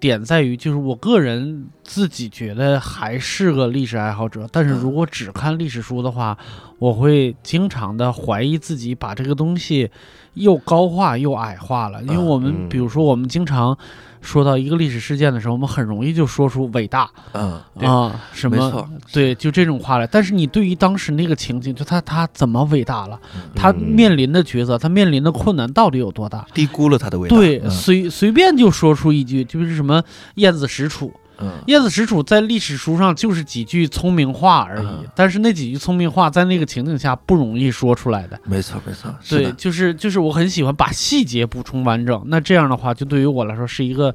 [0.00, 6.38] 点在于，就是我个人自己觉得还是个历史爱好者，但是如果只看历史书的话，
[6.78, 9.90] 我会经常的怀疑自己把这个东西
[10.32, 13.76] 又高化又矮化了，因为我们嗯比如说我们经常
[14.24, 20.06] 说到一个历史事件的时候，我们很容易就说出伟大嗯对啊什么，对，就这种话来。
[20.06, 26.46] 但是你对于当时那个情景，就他他怎么伟大了，嗯他嗯面临的抉择，他面临的困难到底有多大？
[26.54, 27.36] 低估了他的伟大。
[27.36, 30.02] 对，嗯随随便就说出一句，就是什么
[30.36, 31.12] 晏子使楚。
[31.38, 38.38] 嗯叶子实楚在历史书上就是几句聪明话而已，嗯但是那几句聪明话在那个情景下不容易说出来的。
[38.44, 42.22] 没错没错，对，就是就是我很喜欢把细节补充完整。
[42.26, 44.14] 那这样的话，就对于我来说是一个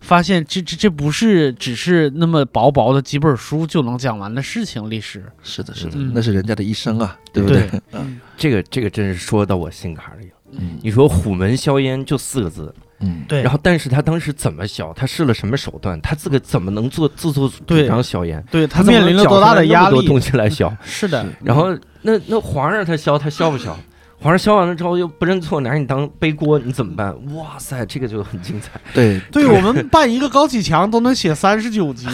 [0.00, 4.88] 发现这这这不是只是那么薄薄的几本书就能讲完的事情。
[4.88, 7.80] 历史，是的是的嗯，那是人家的一生啊，对不对对？
[7.92, 10.32] 嗯这个这个真是说到我心坎里了。
[10.52, 14.92] 嗯你说虎门硝烟就四个字，嗯对，然后但是他当时怎么销？
[14.92, 16.00] 他试了什么手段？
[16.00, 18.44] 他自个怎么能做自作主对张销烟？
[18.50, 20.20] 对他面临了多大的压出来那么多东？
[20.20, 20.74] 西来消？
[20.84, 23.76] 是的，然后那那皇上他消他消不消？
[24.22, 27.14] 皇上消完了之后又不认错，拿你当背锅，你怎么办？
[27.34, 28.78] 哇塞，这个就很精彩。
[28.92, 32.06] 对对我们办一个高启强都能写三十九集，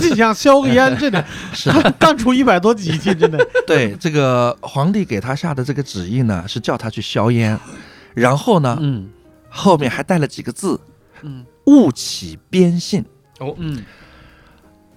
[0.00, 3.44] 你想消个烟，真的是干干出一百多集去，真的。
[3.66, 7.58] 对，这个皇帝给他下的这个旨意呢，是叫他去消烟，
[8.14, 9.08] 然后呢，嗯
[9.48, 10.80] 后面还带了几个字
[11.22, 13.04] 嗯“勿起边信。
[13.56, 13.82] 嗯，”。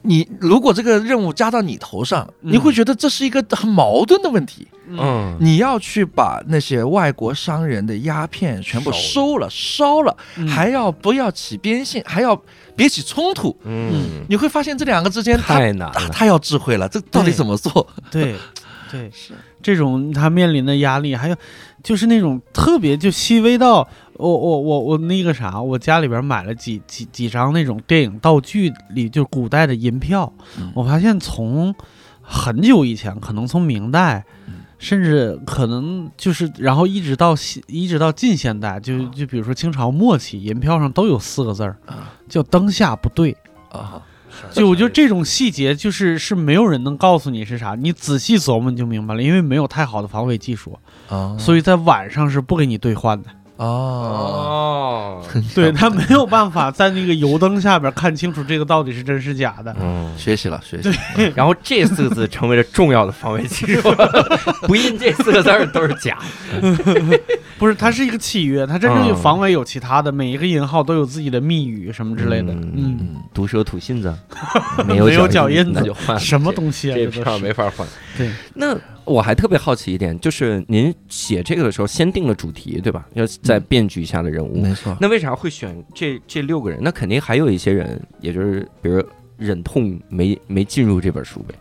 [0.04, 2.52] 你如果这个任务加到你头上，嗯。
[2.52, 4.68] 你会觉得这是一个很矛盾的问题。
[4.88, 10.48] 嗯，你要去把那些外国商人的鸦片全部收了、烧了，嗯。
[10.48, 12.36] 还要不要起边线，还要
[12.76, 13.56] 别起冲突。
[13.64, 15.94] 嗯，你会发现这两个之间，他太难了。
[15.94, 17.88] 他他要智慧了，这到底怎么做？
[18.10, 18.36] 对
[18.92, 19.34] 对， 是。
[19.62, 21.36] 这种他面临的压力，还有
[21.84, 23.88] 就是那种特别就细微到
[24.22, 31.74] 我我我我那个啥，我家里边买了几几几张那种电影道具里就古代的银票，嗯我发现从
[32.22, 34.24] 很久以前，可能从明代。
[34.48, 43.38] 嗯甚至可能就是，然后一直到现，一直到近现代，就就比如说清朝末期，银票上都有四个字儿，啊叫“灯下不对”。
[43.70, 44.02] 啊，
[44.52, 50.80] 就我觉得这种细节，就是是没有人能告诉你是啥，你仔细琢磨你就明白了，因为没有太好的防伪技术，
[51.10, 53.30] 啊，所以在晚上是不给你兑换的。
[53.64, 59.76] 哦，哦， 对他没有办法在那个油灯下边看清楚这个到底是真是假的。
[59.80, 60.96] 嗯，学习了，学习了。
[61.36, 63.94] 然后这四个字成为了重要的防卫技术，
[64.68, 66.18] 不印这四个字儿都是假
[66.60, 67.20] 的。
[67.60, 72.52] 不是，它是一个契约，它真正有嗯防伪有其他的，每一个银号都有自己的密语什么之类的。
[72.54, 74.12] 嗯毒蛇吐信子，
[74.88, 76.96] 没有脚印印子那就换什么东西啊？
[76.96, 77.88] 这票没法换。
[78.18, 83.08] 对，那我还特别好奇一点，就是您写这个的时候先定了主题，对吧？
[83.14, 84.96] 要在变局下的人物，没错。
[85.02, 86.80] 那为啥会选这这六个人？
[86.82, 89.04] 那肯定还有一些人，也就是比如
[89.38, 91.56] 忍痛没没进入这本书呗。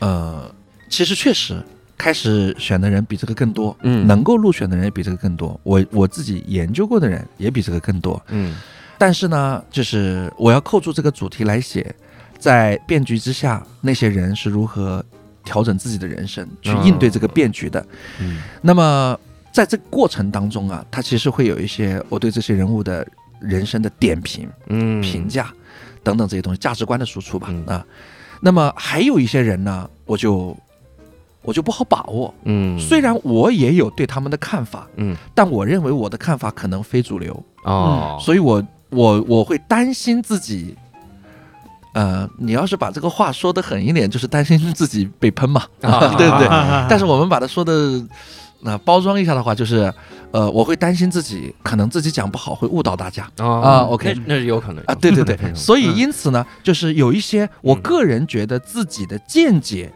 [0.00, 0.52] 呃，
[0.88, 1.62] 其实确实
[1.96, 5.58] 开始选的人比这个更多，嗯能够入选的人也比这个更多。
[5.62, 8.20] 我我自己研究过的人也比这个更多。
[8.28, 8.56] 嗯
[8.98, 11.94] 但是呢，就是我要扣住这个主题来写，
[12.38, 15.04] 在变局之下，那些人是如何
[15.44, 17.84] 调整自己的人生，去哦应对这个变局的。
[18.20, 19.18] 嗯那么
[19.52, 23.06] 在这个过程当中啊，他其实会有一些我对这些人物的
[23.40, 25.52] 人生的点评、嗯评价
[26.02, 27.48] 等等这些东西，价值观的输出吧。
[27.50, 27.86] 嗯啊，
[28.40, 30.56] 那么还有一些人呢，我就
[31.42, 32.32] 我就不好把握。
[32.44, 40.76] 嗯，虽然我也有对他们的看法，嗯但我认为我的看法可能非主流，哦，所以我我我会担心自己。
[41.92, 46.46] 呃，你要是把这个话说的狠一点，就是担心自己被喷嘛，啊 对不对？
[46.48, 48.02] 啊但是我们把它说的
[48.60, 49.92] 那、包装一下的话，就是
[50.30, 54.94] 呃，我会担心自己可能自己讲不好，会误导大家啊啊，OK 那那是有可能啊。
[54.94, 59.92] 对对对 所以嗯因此呢，就是有一些我嗯个人觉得自己的见解。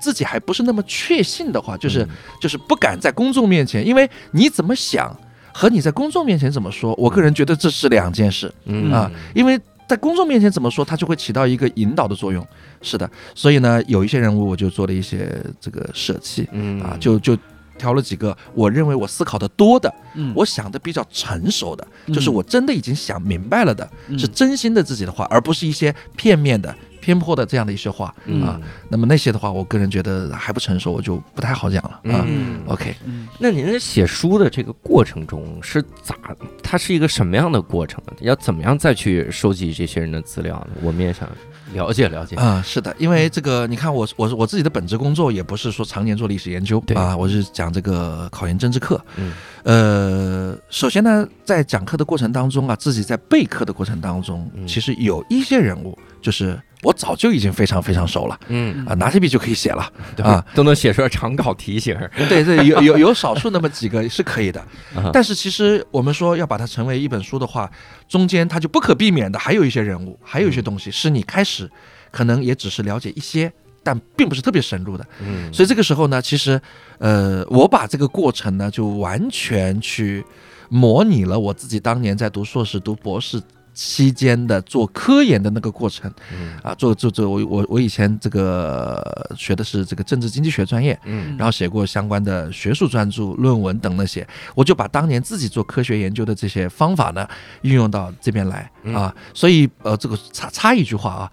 [0.00, 2.08] 自己还不是那么确信的话，就是嗯
[2.40, 5.16] 就是不敢在公众面前，因为你怎么想
[5.52, 8.52] 和你在公众面前怎么说，我个人觉得这是两件事。
[8.64, 9.56] 嗯啊，因为
[9.92, 12.42] 在公众面前怎么说，他就会起到一个引导的作用。
[12.80, 16.80] 是的，所以呢，有一些人物我就做了一些这个舍弃嗯。
[16.80, 17.36] 啊，就就
[17.76, 20.32] 挑了几个我认为我思考的多的，嗯。
[20.34, 24.18] 我想的比较成熟的，嗯就是我真的已经想明白了的，嗯。
[24.18, 28.58] 是真心的自己的话，而不是一些片面的、偏颇的这样的一些话嗯啊。
[28.88, 32.24] 那么那些的话，我个人觉得还不成熟，我就不太好讲了啊。
[32.26, 36.14] 嗯 OK，嗯那您在写书的这个过程中是咋？
[36.62, 38.02] 它是一个什么样的过程？
[38.20, 40.76] 要怎么样再去收集这些人的资料呢？
[40.80, 41.28] 我们也想
[41.74, 42.36] 了解了解。
[42.36, 49.02] 啊、是的，因为这个你看我我我自己的本职工作也不是说常年做历史研究对啊，我是讲这个考研政治课。
[49.16, 49.32] 嗯
[49.64, 59.88] 呃，首先呢，在讲课的过程当中啊，自己在备课的过程当中，嗯其实有一些人物，就是我早就已经非常非常熟了嗯，啊，拿起笔就可以写了。
[60.16, 61.96] 对啊，都能写出来长稿题型。
[62.28, 64.60] 对对，有有有少数那么几个是可以的，
[64.96, 67.70] 啊但是其实我们说要把它成为一本书的话，
[68.08, 71.70] 中间它就不可避免的还有一些人物，还有一些东西是你开始
[72.10, 73.52] 可能也只是了解一些，
[73.84, 75.06] 但并不是特别深入的。
[75.20, 76.60] 嗯，所以这个时候呢，其实
[76.98, 80.24] 呃，我把这个过程呢，就完全去
[80.68, 83.40] 模拟了我自己当年在读硕士、读博士。
[83.74, 86.12] 期间的做科研的那个过程。
[86.32, 86.58] 嗯。
[86.62, 89.02] 啊，做做做，我我我以前这个
[89.36, 91.36] 学的是这个政治经济学专业，嗯。
[91.36, 97.28] 然后写过相关的学术专著、论文等那些，我就把当年自己做科学研究的这些方法呢，
[97.62, 98.70] 运用到这边来。
[98.82, 98.94] 嗯。
[98.94, 99.14] 啊。
[99.34, 101.32] 所以呃，这个插插一句话啊。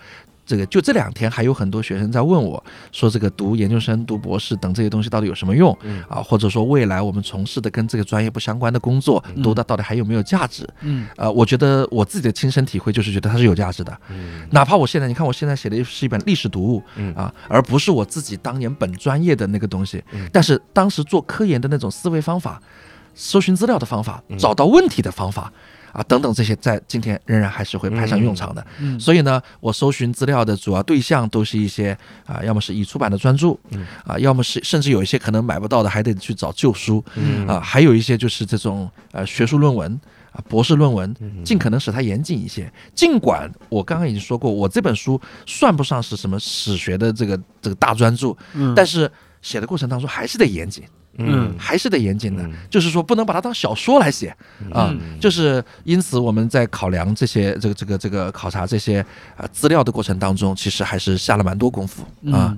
[0.49, 6.23] 这个就这两天还有很多学生在问我，说这个读研究生、读博士等这些东西到底有什么用嗯啊？
[6.23, 10.67] 或者说未来我们从事的跟这个专业不相关的工作，嗯读的到底还有没有价值？
[10.81, 13.95] 嗯呃，我觉得我自己的亲身体会就是觉得它是有价值的。
[14.09, 20.27] 嗯哪怕我现在，你看我现在写的是一本历史读物，嗯啊，而不是我自己当年本专业的那个东西嗯。
[20.33, 22.59] 但是当时做科研的那种思维方法、
[23.13, 25.53] 搜寻资料的方法嗯、找到问题的方法
[25.91, 28.65] 啊等等这些，在今天仍然还是会派上用场的。
[28.80, 39.99] 嗯所以呢，我搜寻资料的主要对象都是一些啊，要么是已出版的专著嗯，啊，要么是甚至有一些可能买不到的，还得去找旧书嗯啊，还有一些就是这种呃学术论文
[40.32, 42.71] 啊、博士论文，嗯尽可能使它严谨一些。
[42.93, 50.84] 尽管我刚刚已经说过，我这本书算不上是什么史学的这个这个大专著，嗯，但是写的过程当中还是得严谨，
[51.19, 52.53] 嗯还是得严谨的嗯。
[52.69, 54.29] 就是说，不能把它当小说来写
[54.71, 54.89] 啊。
[54.91, 59.05] 嗯就是因此，我们在考量这些这个这个这个考察这些
[59.36, 62.58] 啊、资料的过程当中，其实还是下了蛮多功夫啊。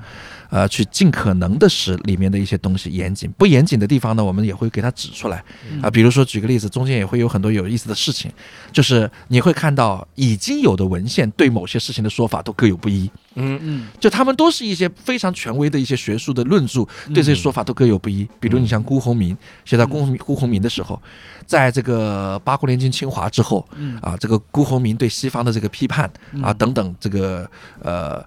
[0.51, 5.41] 呃，去尽可能的使里面的一些东西严谨，不严谨的地方呢，我们也会给它指出来。
[5.81, 8.29] 啊、比如说举个例子，中间也会有很多有意思的事情，
[8.69, 13.57] 就是你会看到已经有的文献对某些事情的说法都各有不一，嗯。
[13.63, 18.27] 嗯就他们都是一些非常权威的一些学术的论著，对这些说法都各有不一。
[18.37, 21.01] 比如你像辜鸿铭，写到辜鸿辜鸿铭的时候，
[21.45, 23.97] 在这个八国联军侵华之后嗯。
[24.01, 26.11] 啊，这个辜鸿铭对西方的这个批判
[26.43, 27.49] 啊等等，这个
[27.81, 28.21] 呃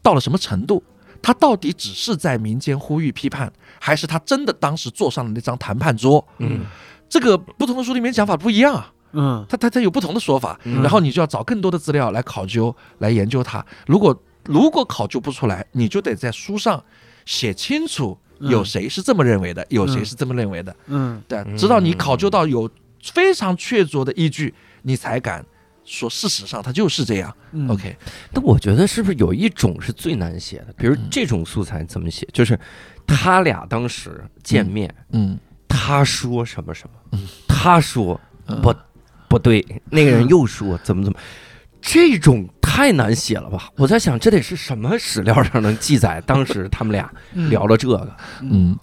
[0.00, 0.82] 到了什么程度？
[1.26, 6.24] 他到底只是在民间呼吁批判，还是他真的当时坐上了那张谈判桌？
[6.38, 6.60] 嗯。
[7.08, 8.92] 这个不同的书里面讲法不一样啊。
[9.10, 9.44] 嗯。
[9.48, 10.80] 他他他有不同的说法，嗯。
[10.82, 13.66] 然后你就要找更多的资料来考究、来研究它。
[13.88, 16.80] 如果如果考究不出来，你就得在书上
[17.24, 18.48] 写清楚嗯。
[18.48, 21.20] 有谁是这么认为的，有谁是这么认为的，嗯。
[21.26, 22.70] 对嗯，直到你考究到有
[23.02, 25.44] 非常确凿的依据，你才敢
[25.86, 27.34] 说事实上它就是这样。
[27.52, 27.96] 嗯 OK，
[28.32, 30.74] 但我觉得是不是有一种是最难写的？
[30.76, 32.28] 比如嗯这种素材怎么写？
[32.32, 32.58] 就是
[33.06, 38.74] 他俩当时见面，嗯，他说什么什么嗯，他说嗯不
[39.28, 41.18] 不对，那个人又说怎么怎么，
[41.80, 43.70] 这种太难写了吧？
[43.76, 47.08] 我在想，这得是什么史料上能记载当时他们俩
[47.48, 48.16] 聊了这个？
[48.42, 48.76] 嗯，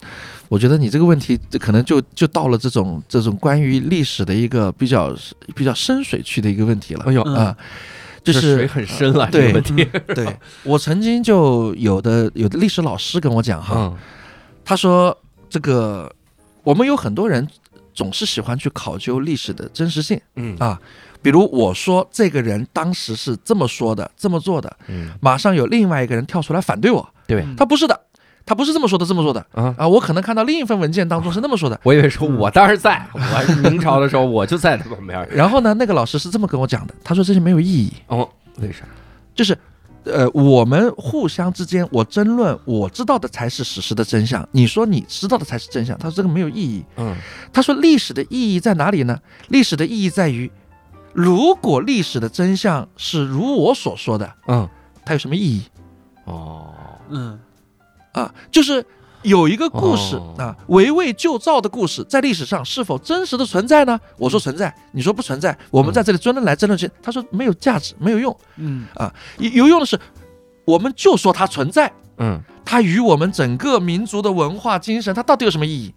[0.53, 5.11] 我觉得你这个问题，这可能就就到了这种这种关于历史的一个比较
[5.55, 7.03] 比较深水区的一个问题了。
[7.07, 7.57] 哎呦，嗯啊，
[8.23, 10.13] 就是水是很深了，对这个问题。
[10.13, 10.37] 对。
[10.61, 13.97] 我曾经就有的有的历史老师跟我讲哈，嗯。
[14.63, 15.17] 他说
[15.49, 16.13] 这个
[16.61, 17.47] 我们有很多人
[17.95, 20.21] 总是喜欢去考究历史的真实性。
[20.35, 20.55] 嗯。
[20.59, 20.79] 啊，
[21.23, 27.41] 比如我说这个人当时是这么说的，这么做的，嗯，马上有另外一个人跳出来反对我，对。
[27.41, 27.99] 嗯他不是的，
[28.45, 29.73] 他不是这么说的，这么说的啊。
[29.77, 31.79] 啊，我可能看到另一份文件当中是那么说的。
[31.83, 33.19] 我以为说我当时在，我
[33.69, 35.25] 明朝的时候我就在他旁边。
[35.31, 38.27] 然后呢，那个老师是这么跟我讲的，他说这些没有意义，哦，
[38.59, 38.85] 为啥？
[39.33, 39.57] 就是，
[40.03, 46.83] 呃，我们互相之间我争论，我知道的才是史实的真相，你说你知道的才是真相，他说这个没有意义。
[46.97, 47.15] 嗯
[47.51, 49.17] 他说历史的意义在哪里呢？
[49.47, 50.51] 历史的意义在于，
[51.13, 54.67] 如果历史的真相是如我所说的，嗯
[55.05, 55.63] 它有什么意义
[56.25, 56.73] 哦
[57.09, 57.39] 嗯
[58.13, 58.33] 啊？
[58.49, 58.85] 就是。
[59.23, 63.97] 有一个故事、哦啊，围魏救赵的故事，在历史上是否真实的存在呢？
[64.17, 68.37] 我说存在，你说不存在，我们在这里争论来争论去，他说没有价值，没有用。
[68.57, 69.97] 嗯啊有用的是，
[70.65, 75.93] 我们就说它存在，嗯它与我们整个民族的文化精神，它到底有什么意义？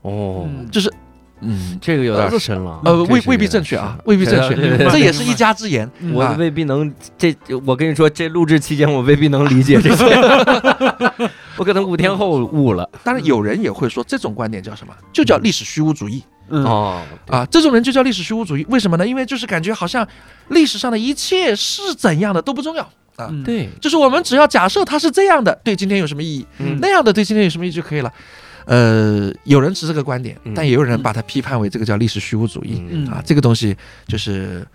[0.00, 0.90] 哦，嗯就是，
[1.40, 2.80] 嗯，这个有点深了。
[2.84, 4.56] 呃，未未必正确啊，未必正确
[4.90, 5.88] 这也是一家之言。
[6.00, 7.34] 嗯我啊未必能这，
[7.64, 10.04] 我跟你说，这录制期间我未必能理解这些，
[11.56, 12.88] 我可能五天后悟了。
[13.04, 14.92] 当然，有人也会说，这种观点叫什么？
[15.12, 17.46] 就叫历史虚无主义嗯哦，啊！
[17.50, 18.66] 这种人就叫历史虚无主义。
[18.70, 19.06] 为什么呢？
[19.06, 20.06] 因为就是感觉好像
[20.48, 22.82] 历史上的一切是怎样的都不重要
[23.16, 23.28] 啊。
[23.30, 26.46] 嗯对，就是我们只要假设它是这样的，对今天有什么意义？
[26.58, 28.10] 嗯那样的对今天有什么意义就可以了。
[28.68, 32.82] 呃，有人持这个观点嗯，但也有人把它批判为这个叫历史虚无主义。
[33.10, 33.74] 啊，这个东西
[34.06, 34.66] 就是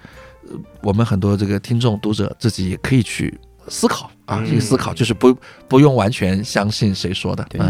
[0.50, 3.34] 呃我们很多这个听众读者自己也可以去
[3.68, 4.46] 思考啊，嗯。
[4.48, 5.38] 去思考，就是不
[5.68, 7.46] 不用完全相信谁说的。
[7.50, 7.62] 对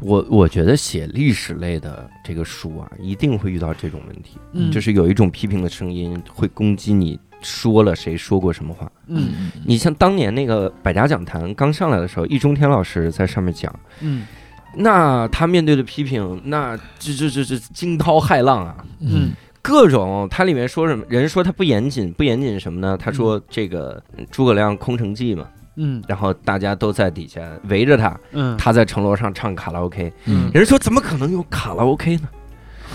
[0.00, 4.70] 我我觉得写历史类的这个书啊，一定会遇到这种问题，嗯。
[4.70, 8.92] 就是有一种批评的声音会攻击你说了谁说过什么话。
[9.06, 9.50] 嗯嗯。
[9.64, 14.26] 你像当年那个百家讲坛刚上来的时候，易中天老师在上面讲，嗯
[14.74, 19.32] 那他面对的批评，那这这这这惊涛骇浪啊，嗯。
[19.62, 21.04] 各种，它里面说什么？
[21.06, 22.96] 人说他不严谨，不严谨什么呢？
[22.96, 25.46] 他说这个嗯诸葛亮空城计嘛，
[25.76, 26.02] 嗯。
[26.08, 28.56] 然后大家都在底下围着他，嗯。
[28.56, 30.50] 他在城楼上唱卡拉 OK，嗯。
[30.54, 32.28] 人说怎么可能有卡拉 OK 呢？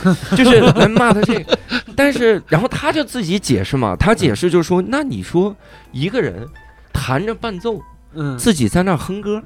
[0.36, 1.55] 就是来骂他这个，
[1.95, 5.55] 但是然后他就自己解释嘛，他解释就是说，那你说
[5.91, 6.47] 一个人
[6.91, 7.80] 弹着伴奏，
[8.15, 8.36] 嗯。
[8.39, 9.43] 自己在那哼歌，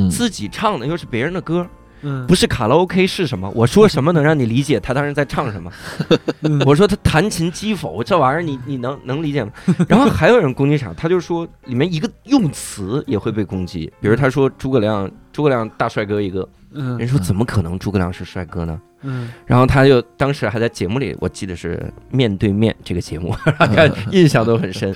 [0.00, 1.66] 嗯自己唱的又是别人的歌，
[2.02, 3.50] 嗯不是卡拉 OK 是什么？
[3.54, 5.70] 我说什么能让你理解他当时在唱什么？
[6.42, 9.52] 嗯我说他弹琴击否这玩意儿你你能能理解吗？
[9.88, 10.92] 然后还有人攻击啥？
[10.96, 18.80] 他就说里面一个用词也会被攻击，比如他说诸葛亮诸葛亮大帅哥一个，嗯人说怎么可能诸葛亮是帅哥呢？
[19.02, 24.94] 嗯然后他就当时还在节目里，我记得是面对面这个节目， 看印象都很深。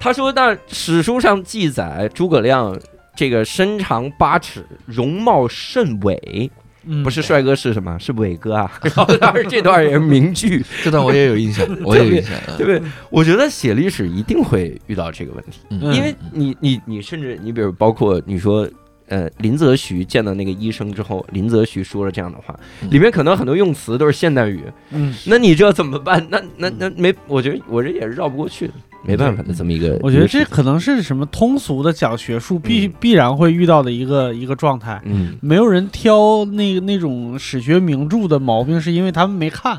[0.00, 2.76] 他说那史书上记载诸葛亮
[3.14, 6.50] 这个身长八尺，容貌甚伟，
[6.84, 7.96] 嗯不是帅哥是什么？
[7.98, 8.70] 是伟哥啊！
[8.82, 12.32] 然后当时这段也是名句，这段我也有印象， 我也有印象。
[12.56, 12.82] 对不对？
[13.10, 18.68] 我觉得写历史一定会遇到这个问题，嗯因为你你你甚至你比如包括你说。
[19.12, 26.26] 呃，林则徐见到那个医生之后，林则徐说了这样的话，嗯里面可能很多用词都是现代语，嗯，那你这怎么办？
[26.30, 28.72] 那那那没，我觉得我这也是绕不过去的，
[29.04, 29.98] 没办法的这么一个。
[30.00, 34.98] 我觉得这可能是什么通俗的讲学术必嗯必然会遇到的一个一个状态。
[35.04, 39.78] 嗯，没有人挑那个那种史学名著的毛病，是因为他们没看。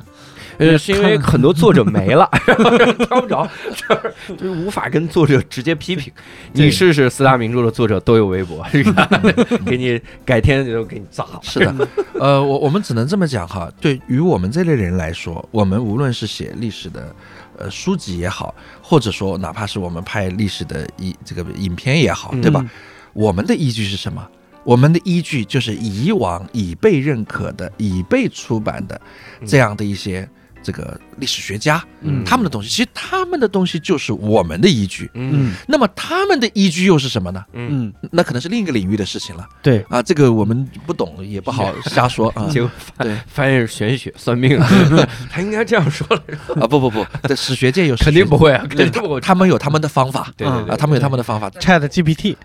[0.57, 2.29] 呃，是因为很多作者没了，
[3.07, 6.11] 挑不着，就是就是无法跟作者直接批评。
[6.51, 11.39] 你试试四大名著的作者都有微博， 这个给你改天就给你砸了。
[11.41, 11.87] 是的，
[12.19, 13.71] 呃，我我们只能这么讲哈。
[13.81, 17.15] 对于我们这类人来说，我们无论是写历史的，
[17.57, 22.59] 呃，书籍也好，或者说哪怕是我们拍历史的一这个影片也好，对吧？
[22.63, 22.69] 嗯？
[23.13, 24.27] 我们的依据是什么？
[24.63, 28.99] 我们的依据就是以往已被认可的、已被出版的
[29.45, 30.27] 这样的一些
[30.63, 32.23] 这个历史学家嗯。
[32.25, 32.69] 他们的东西。
[32.69, 35.09] 其实他们的东西就是我们的依据。
[35.13, 35.53] 嗯。
[35.67, 37.43] 那么他们的依据又是什么呢？
[37.53, 39.47] 嗯，嗯，那可能是另一个领域的事情了。
[39.61, 42.47] 对，啊，这个我们不懂，也不好瞎说 啊。
[42.49, 43.13] 结果对。
[43.27, 44.57] 翻翻译是玄学算命，
[45.29, 46.23] 他应该这样说了，
[46.61, 49.19] 啊，不不不，在史学界有肯定不会啊，对肯定不会。
[49.19, 50.31] 他们有他们的方法。
[50.37, 52.35] 对对对啊，他们有他们的方法，Chat GPT，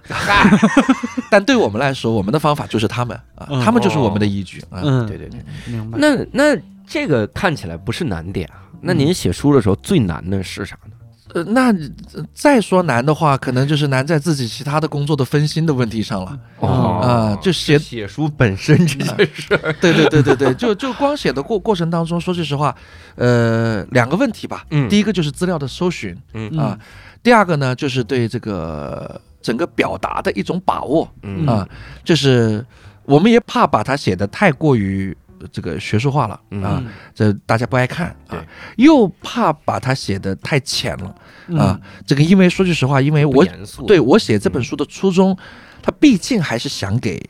[1.30, 3.62] 但对我们来说，我们的方法就是他们啊，嗯。
[3.64, 4.80] 他们就是我们的依据啊。
[4.82, 5.98] 嗯，对对对，明白。
[5.98, 8.62] 那那这个看起来不是难点啊。
[8.80, 10.92] 那您写书的时候最难的是啥呢？
[11.34, 11.70] 呃，那
[12.14, 22.74] 呃再说难的话，可能就是难在自己其他的工作的分心的问题上了哦啊、就写写书本身这件事儿，对对对对对，就就光写的过过程当中，说句实话，
[23.16, 24.64] 呃，两个问题吧。
[24.70, 26.78] 嗯第一个就是资料的搜寻嗯嗯啊，
[27.22, 31.68] 第二个呢就是对这个整个表达的一种把握嗯啊，
[32.02, 32.64] 就是
[33.04, 35.14] 我们也怕把它写的太过于
[35.52, 36.62] 这个学术化了嗯。
[36.62, 36.82] 啊，
[37.14, 38.38] 这大家不爱看对。
[38.38, 38.44] 啊，
[38.76, 41.14] 又怕把它写的太浅了
[41.48, 41.58] 嗯。
[41.58, 41.80] 啊。
[42.06, 43.44] 这个因为说句实话，因为我，
[43.86, 45.36] 对我写这本书的初衷，
[45.82, 47.22] 它毕竟还是想给。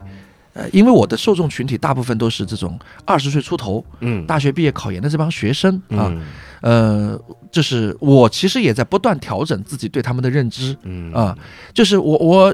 [0.54, 4.26] 呃，因为我的受众群体大部分都是这种二十岁出头、嗯。
[4.26, 6.22] 大学毕业考研的这帮学生啊，嗯。
[6.60, 7.20] 呃，
[7.52, 11.12] 就是我其实也在不断调整自己对他们的认知嗯。
[11.12, 11.36] 啊，
[11.72, 12.52] 就是我我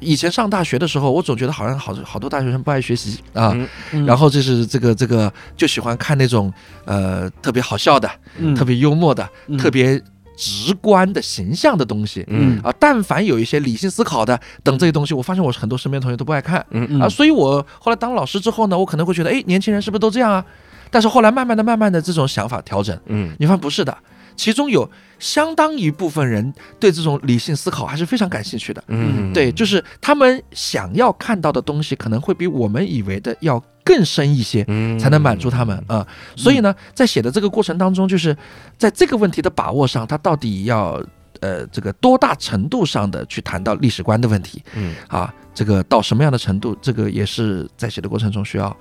[0.00, 4.06] 以前上大学的时候，我总觉得好像好好多大学生不爱学习啊，嗯嗯。
[4.06, 6.52] 然后就是这个这个就喜欢看那种
[6.84, 8.54] 呃特别好笑的、嗯。
[8.54, 9.56] 特别幽默的、嗯。
[9.56, 10.00] 特别
[10.36, 12.24] 直观的形象的东西。
[12.28, 12.58] 嗯。
[12.62, 16.58] 啊，但凡有一些理性思考的等这些东西，我发现我很多身边同学都不爱看
[17.00, 20.44] 啊，所以我后来当老师之后呢，我可能会觉得，哎，年轻人是不是都这样啊？
[20.90, 23.32] 但是后来慢慢的、慢慢的这种想法调整，嗯。
[23.38, 23.96] 你发现不是的，
[24.40, 28.82] 其中有相当一部分人对这种理性思考还是非常感兴趣的。
[28.88, 34.64] 嗯，对，就是他们想要看到的东西，可能会比我们以为的要更深一些。
[34.68, 34.98] 嗯。
[34.98, 38.34] 才能满足他们啊、所以呢，在写的这个过程当中，就是
[38.78, 40.98] 在这个问题的把握上，他到底要
[41.40, 44.62] 呃这个多大程度上的去谈到历史观的问题。
[44.74, 44.94] 嗯。
[45.08, 45.34] 啊？
[45.52, 48.74] 这个到什么样的程度，这个也是在写的过程中需要，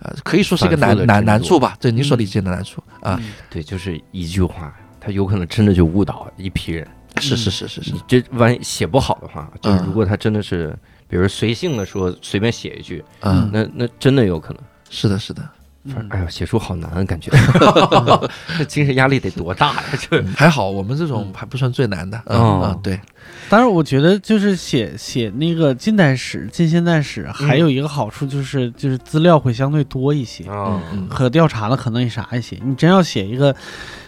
[0.00, 4.74] 呃，可以说是一个难难难处吧，这你所理解的难处啊，对，就是一句话，
[5.06, 6.84] 他有可能真的就误导一批人。
[7.20, 7.92] 是是是是是。
[7.92, 10.76] 你，这万一写不好的话，就如果他真的是，
[11.08, 14.62] 比如随性的说随便写一句，嗯，那那真的有可能。
[14.90, 15.42] 是的，是的，
[15.86, 17.30] 反正哎呀，写书好难，啊感觉
[18.58, 19.84] 这精神压力得多大呀？
[20.10, 22.60] 这还好我们这种还不算最难的，嗯哦。
[22.64, 23.00] 嗯，对，
[23.48, 32.60] 当然，我觉得就是写写那个近代史、近现代史，还有一个好处就是就是资料会相对多一些，啊嗯可调查的可能也啥一些。
[32.62, 33.56] 你真要写一个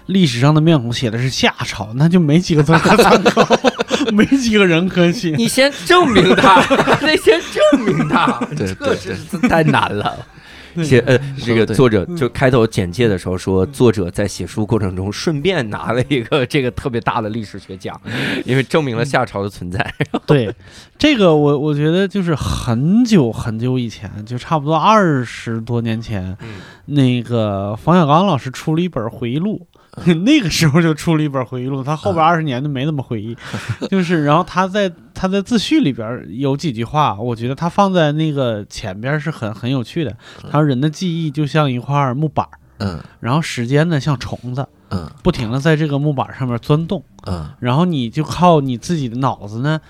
[0.09, 3.47] 历史上的面孔，写的是夏朝，那就没几个字可参考，
[4.13, 5.35] 没几个人可写。
[5.37, 6.61] 你先证明他，
[7.01, 10.27] 得先证明他，对这是太难了。
[10.85, 18.01] 写呃，这个作者就开头简介的时候说，作者在写书过程中顺便拿了一个这个特别大的历史学奖，
[18.45, 19.95] 因为证明了夏朝的存在。
[20.25, 20.55] 对，
[20.97, 29.67] 这个我我觉得就是很久很久以前，就差不多二十多年前，嗯那个冯小刚老师出了一本回忆录。
[30.25, 33.37] 那个时候就出了一本回忆录，他后边二十年都没怎么回忆，
[33.91, 40.17] 就是，然后他在他在自序里边有几句话，我觉得他放在那个前边是很很有趣的。
[40.51, 42.47] 他说人的记忆就像一块木板，
[42.79, 43.01] 嗯。
[43.21, 45.11] 然后时间呢像虫子，嗯。
[45.23, 47.49] 不停的在这个木板上面钻洞，嗯。
[47.59, 49.81] 然后你就靠你自己的脑子呢，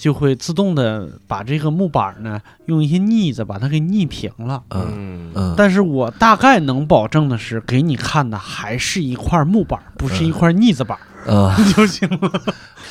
[0.00, 4.62] 就会自动的把这个木板呢用一些腻子把它给腻平了。
[4.70, 5.54] 嗯。
[5.58, 10.98] 但是我大概能保证的是，给你看的还是一块木板，不是一块腻子板
[11.28, 11.54] 嗯。
[11.74, 12.32] 就行了。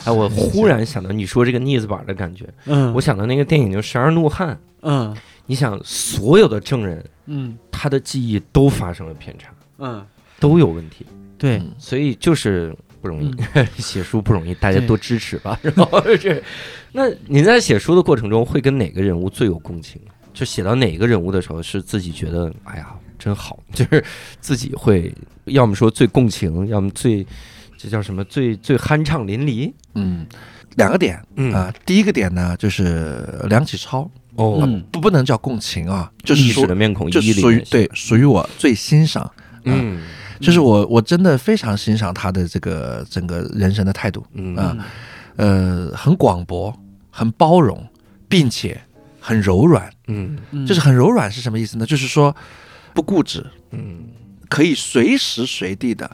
[0.05, 4.53] 哎，我忽然想到你说这个腻子板的感觉，嗯，我想到那个电影叫《十二怒汉》，
[4.83, 5.15] 嗯。
[5.47, 7.57] 你想所有的证人，嗯。
[7.71, 9.49] 他的记忆都发生了偏差，
[9.79, 10.05] 嗯，
[10.39, 11.07] 都有问题，
[11.39, 13.33] 对，嗯所以就是不容易，
[13.81, 15.59] 写书不容易，大家多支持吧。
[15.63, 16.41] 然后这，
[16.91, 19.99] 那您在写书的过程中会跟哪个人物最有共情？
[20.33, 22.87] 就写到哪个人物的时候，是自己觉得哎呀
[23.17, 24.03] 真好，就是
[24.39, 25.13] 自己会
[25.45, 27.25] 要么说最共情，要么最
[27.77, 29.73] 这叫什么最最酣畅淋漓。
[29.95, 30.25] 嗯，
[30.75, 31.21] 两个点。
[31.35, 31.51] 嗯。
[31.51, 39.29] 啊，第一个点呢就是梁启超，哦，嗯不不能叫共情啊，就是说历史的面孔就属于对属于我最欣赏，
[39.65, 40.01] 嗯
[40.39, 44.77] 就是我我真的非常欣赏他的这个整个人生的态度，嗯啊
[45.35, 46.77] 呃，很广博，
[47.09, 47.85] 很包容，
[48.27, 48.79] 并且
[49.19, 49.89] 很柔软。
[50.07, 51.85] 嗯嗯就是很柔软是什么意思呢？
[51.85, 52.35] 就是说
[52.93, 54.05] 不固执，嗯
[54.49, 56.09] 可以随时随地的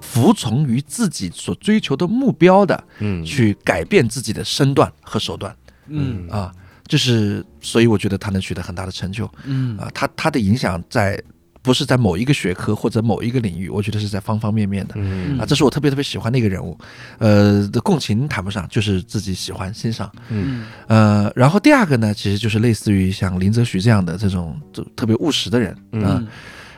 [0.00, 5.54] 服从于自己所追求的目标的，嗯，去改变自己的身段和手段
[5.88, 6.52] 嗯啊。
[6.88, 9.90] 就是，所以我觉得他能取得很大的成就嗯啊。
[9.92, 11.20] 他他的影响在
[11.66, 14.94] 不是在某一个学科或者某一个领域，我觉得是在方方面面的。
[14.96, 15.36] 嗯。
[15.36, 16.78] 啊，这是我特别特别喜欢的一个人物，
[17.18, 20.64] 呃，的共情谈不上，就是自己喜欢欣赏，嗯。
[20.86, 26.04] 呃，然后第二个呢，其实就是类似于像林则徐这样的这种就特别务实的人，嗯。
[26.04, 26.24] 啊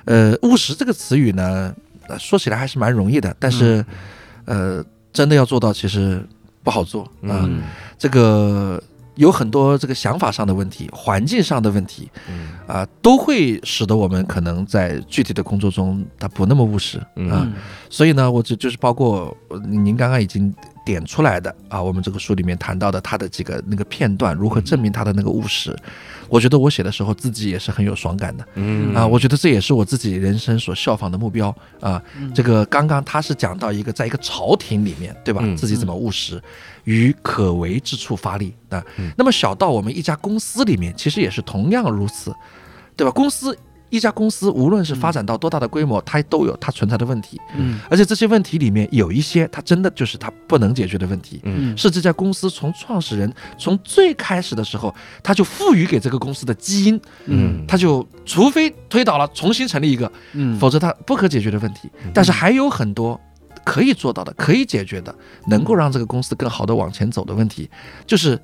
[0.06, 1.74] 呃，务实这个词语呢，
[2.08, 3.84] 呃说起来还是蛮容易的，但是，
[4.46, 4.82] 呃，
[5.12, 6.26] 真的要做到其实
[6.62, 7.04] 不好做。
[7.22, 7.60] 啊、嗯。
[7.98, 8.82] 这个
[9.18, 12.48] 有很多这个想法上的问题、环境上的问题嗯。
[12.66, 17.52] 啊、都会使得我们可能在具体的工作中它不那么务实啊、嗯
[17.90, 20.54] 所以呢，我就就是包括呃您刚刚已经
[20.84, 25.74] 点出来的啊，我们这个书里面谈到的他的几个那个片段，如何证明他的那个务实，
[26.28, 28.94] 我觉得我写的时候自己也是很有爽感的嗯。
[28.94, 31.48] 啊，我觉得这也是我自己人生所效仿的目标
[31.80, 32.02] 啊。
[32.20, 32.30] 嗯。
[32.34, 35.40] 这个刚刚他是讲到一个在一个朝廷里面，对吧？
[35.42, 36.38] 嗯自己怎么务实，
[36.88, 38.82] 于可为之处发力啊。
[38.98, 42.34] 嗯那么小到我们一家公司里面，其实也是同样如此，
[42.96, 43.10] 对吧？
[43.10, 43.56] 公司
[43.90, 51.40] 一家公司，无论是发展到多大的规模，它都有它存在的问题，嗯而且这些问题里面有一些，它真的就是它不能解决的问题。
[51.44, 61.90] 嗯是这家公司从创始人从最开始的时候，他就赋予给这个公司的基因，嗯他就除非推倒了重新成立一个，嗯否则它不可解决的问题。
[62.04, 63.18] 嗯但是还有很多
[63.68, 65.14] 可以做到的、可以解决的，
[65.48, 67.68] 能够让这个公司更好的往前走的问题，
[68.06, 68.40] 就是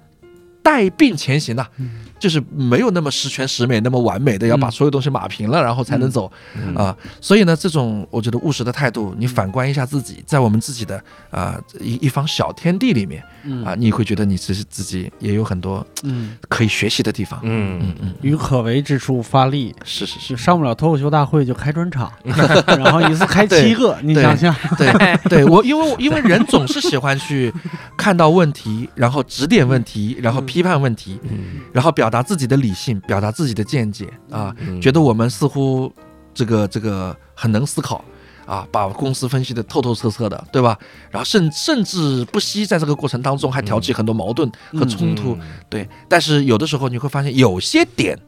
[0.63, 1.91] 带病前行呐、嗯。
[2.25, 4.71] 就是没有那么十全十美、那么完美的，要把嗯。
[4.73, 6.75] 所有东西码平了，然后才能走嗯。
[6.75, 6.97] 啊。
[7.21, 10.99] 所以呢，这种我觉得务实的态度，你反观一下自己，在我们自己的
[11.31, 17.39] 啊一一方小天地里面嗯啊，你会觉得你其实自己也有很多嗯，可以学习的地方。
[17.43, 17.95] 嗯嗯。
[18.01, 27.53] 嗯，于可为之处发力，是是是，上不了脱口秀大会就开专场， 然后一次开七个，你想想， 对对，我因为因为人总是喜欢去
[27.99, 31.61] 看到问题，然后指点问题，然后批判问题，嗯。
[31.75, 35.93] 然后表达自己的理性，表达自己的见解啊，嗯觉得我们似乎
[36.33, 38.05] 这个这个很能思考。
[38.47, 40.79] 啊，把公司分析的透透彻彻的，对吧？
[41.11, 44.47] 然后甚甚至不惜在这个过程当中还挑起很多矛盾
[44.79, 45.35] 和冲突，
[45.71, 45.89] 对。
[46.11, 48.19] 但是有的时候你会发现，有些点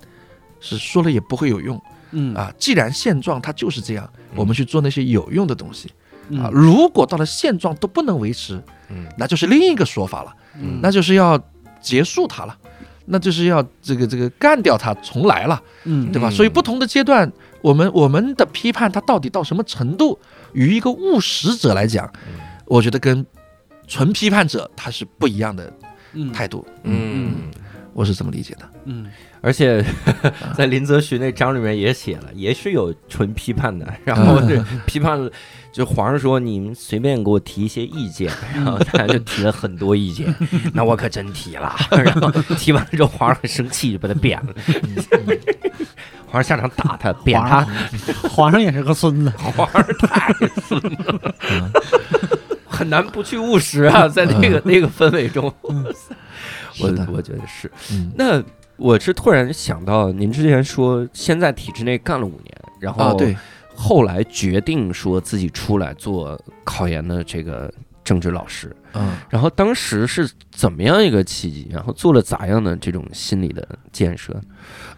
[0.59, 1.79] 是说了也不会有用
[2.13, 2.51] 嗯啊。
[2.59, 5.93] 既然现状它就是这样，我们去做那些有用的东西。
[6.31, 8.59] 嗯啊，如果到了现状都不能维持，
[8.89, 11.39] 嗯那就是另一个说法了，嗯那就是要
[11.83, 12.57] 结束它了，
[13.07, 16.13] 那就是要这个这个干掉它，重来了，嗯。
[16.13, 16.29] 对吧？
[16.29, 16.33] 嗯。
[16.33, 17.31] 所以不同的阶段，
[17.63, 20.19] 我们我们的批判它到底到什么程度，
[20.53, 22.41] 与一个务实者来讲，嗯。
[22.67, 23.25] 我觉得跟
[23.87, 25.73] 纯批判者他是不一样的
[26.15, 27.35] 嗯态度，嗯。
[27.93, 28.69] 我是这么理解的。
[28.85, 29.07] 嗯。
[29.41, 29.85] 而且
[30.57, 35.31] 在林则徐那章里面也写了，也是有纯批判的，然后是批判了，
[35.77, 40.35] 就皇上说你们随便给我提一些意见， 然后他就提了很多意见，
[40.73, 44.55] 那我可真提了， 然后提完了之后皇上很生气，就把他贬了，
[46.27, 47.61] 皇上下场打他，贬他，
[48.31, 50.33] 皇上也是个孙子，皇上太
[50.67, 51.35] 孙子了，
[52.67, 55.53] 很难不去务实啊，在那个那个氛围中，
[56.81, 57.71] 我我觉得是。
[57.93, 58.13] 嗯。
[58.17, 58.43] 那
[58.79, 63.37] 我是突然想到，您之前说先在体制内干了五年，然啊，后对，
[63.77, 67.73] 后来决定说自己出来做考研的这个
[68.03, 71.69] 政治老师，嗯然后当时是怎么样一个契机？
[71.71, 74.35] 然后做了咋样的这种心理的建设？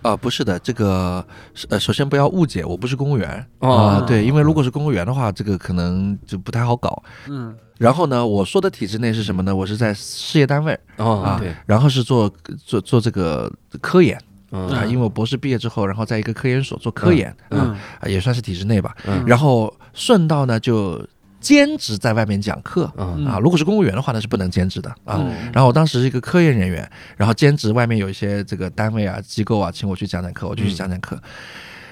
[0.02, 1.24] 啊，不是的，这个
[1.68, 7.02] 呃，首先不要误解，我不是公务员哦啊，对，因为如果是公务员的话，这个可能就不太好搞。
[7.26, 9.54] 嗯然后呢，我说的体制内是什么呢？
[9.54, 12.28] 我是在事业单位哦啊对，然后是做
[12.66, 13.48] 做做这个
[13.80, 14.20] 科研
[14.50, 18.94] 嗯啊，因为我博士毕业之后，然后在一个科研所做科研嗯啊，啊也算是体制内吧。
[19.06, 21.04] 嗯然后顺道呢就
[21.40, 25.16] 兼职在外面讲课嗯啊，如果是公务员的话，那是不能兼职的啊。
[25.20, 31.20] 嗯然后我当时是一个科研人员，然后兼职外面有一些这个单位啊、机构啊，请我去讲讲课，我就去讲讲课。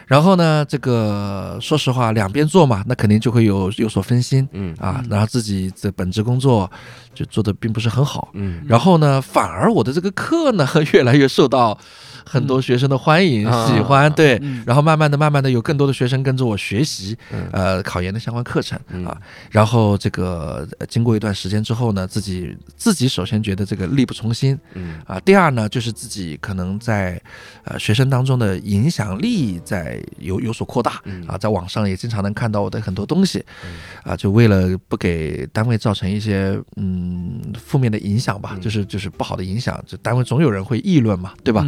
[0.07, 6.71] 然后呢，这个说实话，两边做嘛，那肯定就会有有所分心嗯啊嗯，然后自己的本职工作
[7.13, 8.29] 就做的并不是很好。
[8.35, 11.77] 嗯然后呢，反而我的这个课呢， 越来越受到
[12.29, 13.67] 很多学生的欢迎、嗯。
[13.69, 14.37] 喜欢，对。
[14.43, 14.63] 嗯。
[14.67, 17.49] 然后慢慢的、慢慢的，有更多的学生跟着我学习，嗯。
[17.53, 19.07] 呃，考研的相关课程嗯。
[19.07, 19.17] 啊。
[19.51, 24.97] 然后这个呃经过一段时间之后呢，自己自己首先觉得这个力不从心嗯。
[25.07, 27.21] 啊，第二呢，就是自己可能在
[27.65, 31.25] 呃学生当中的影响力在有有所扩大嗯。
[31.29, 34.11] 啊，在网上也经常能看到我的很多东西嗯。
[34.13, 38.61] 啊，就为了不给单位造成一些嗯负面的影响吧，嗯。
[38.61, 41.65] 就是就是不好的影响，就单位总有人会议论嘛，对吧？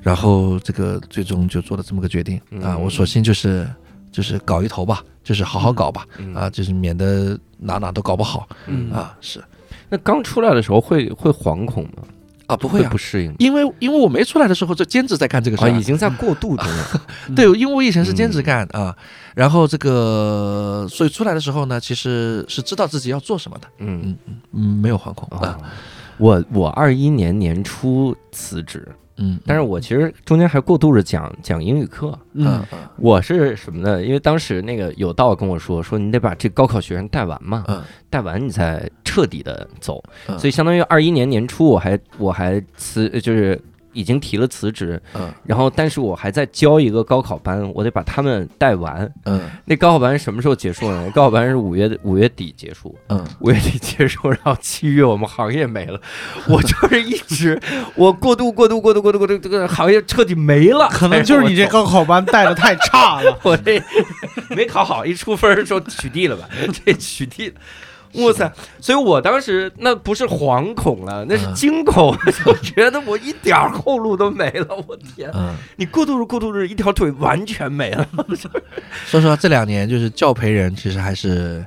[0.00, 2.36] 嗯然后这个最终就做了这么个决定。
[2.62, 3.68] 啊，嗯我索性就是
[4.10, 6.34] 就是搞一头吧，就是好好搞吧，嗯。
[6.34, 8.48] 啊，就是免得哪哪都搞不好。
[8.66, 8.90] 嗯。
[8.90, 9.42] 啊，是。
[9.88, 12.02] 那刚出来的时候会会惶恐吗？
[12.46, 12.88] 啊，不会啊。
[12.90, 13.34] 不，适应？
[13.38, 17.02] 因为因为我没出来的时候就兼职在干这个事啊，儿已经在过渡中了。
[17.36, 18.96] 对，因为我以前是兼职干啊，
[19.34, 24.00] 然后这个所以出来的时候呢，其实是知道自己要做什么的，嗯。
[24.02, 25.28] 嗯嗯嗯，没有惶恐。
[25.30, 25.38] 哦。
[25.46, 25.58] 啊，，
[26.18, 28.88] 我我二一年年初辞职，
[29.20, 32.18] 嗯，但是我其实中间还过渡着讲讲英语课。
[32.32, 32.64] 嗯。
[32.96, 34.02] 我是什么呢？
[34.02, 37.82] 因为当时那个有道跟我说，说你得把这高考学生带完嘛，嗯。
[38.08, 40.38] 带完你才彻底的走，嗯。
[40.38, 43.60] 所以相当于二一年年初我还我还辞就是
[43.92, 49.10] 已经提了辞职，嗯然后但是我还在教一个高考班，我得把他们带完。
[49.24, 51.10] 嗯那高考班什么时候结束呢？
[51.14, 56.00] 高考班是五月五月底结束，嗯五月底结束，然后七月我们行业没了，
[56.48, 57.60] 我就是一直
[57.96, 63.38] 我过渡过渡过渡过渡过渡，这个行业彻底没了，可能就是你这高考班带的太差了。
[63.42, 63.82] 我这
[64.50, 66.48] 没考好，一出分儿说取缔了吧，
[66.84, 67.54] 这取缔了。
[68.14, 68.52] 哇塞！
[68.80, 74.66] 所以我当时那不是惶恐了，那是嗯惊恐， 就觉得我一点后路都没了。
[74.88, 75.30] 我天！
[75.34, 78.06] 嗯，你过渡着过渡着，一条腿完全没了。
[79.06, 81.64] 说实话这两年就是教培人，其实还是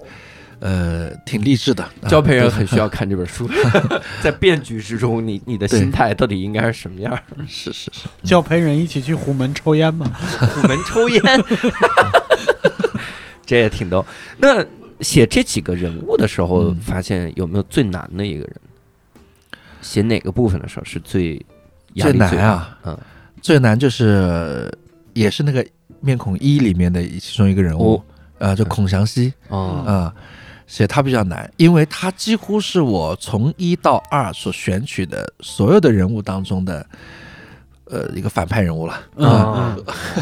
[0.59, 1.83] 呃挺励志的。
[1.83, 3.49] 啊教培人很需要看这本书，
[4.21, 7.17] 在变局之中，你你的心态到底应该是什么样？
[7.47, 10.05] 是是是，教培人一起去虎门抽烟嘛？
[10.39, 11.21] 虎门抽烟，
[13.45, 14.05] 这也挺逗。
[14.37, 14.63] 那
[15.03, 18.55] 写这几个人物的时候，嗯发现有没有最难的一个人？
[19.81, 21.45] 写哪个部分的时候是最
[21.95, 22.13] 压最？
[22.13, 22.97] 难啊，嗯，
[23.41, 24.71] 最难就是
[25.13, 25.63] 也是那个
[25.99, 28.03] 面孔一里面的其中一个人物哦，
[28.37, 30.15] 呃，就孔祥熙哦，啊。
[30.65, 36.83] 写他比较难，因为他几乎是我从一到二所选取的所有的人物当中的，
[37.85, 38.93] 呃，一个反派人物了。
[39.17, 39.77] 啊。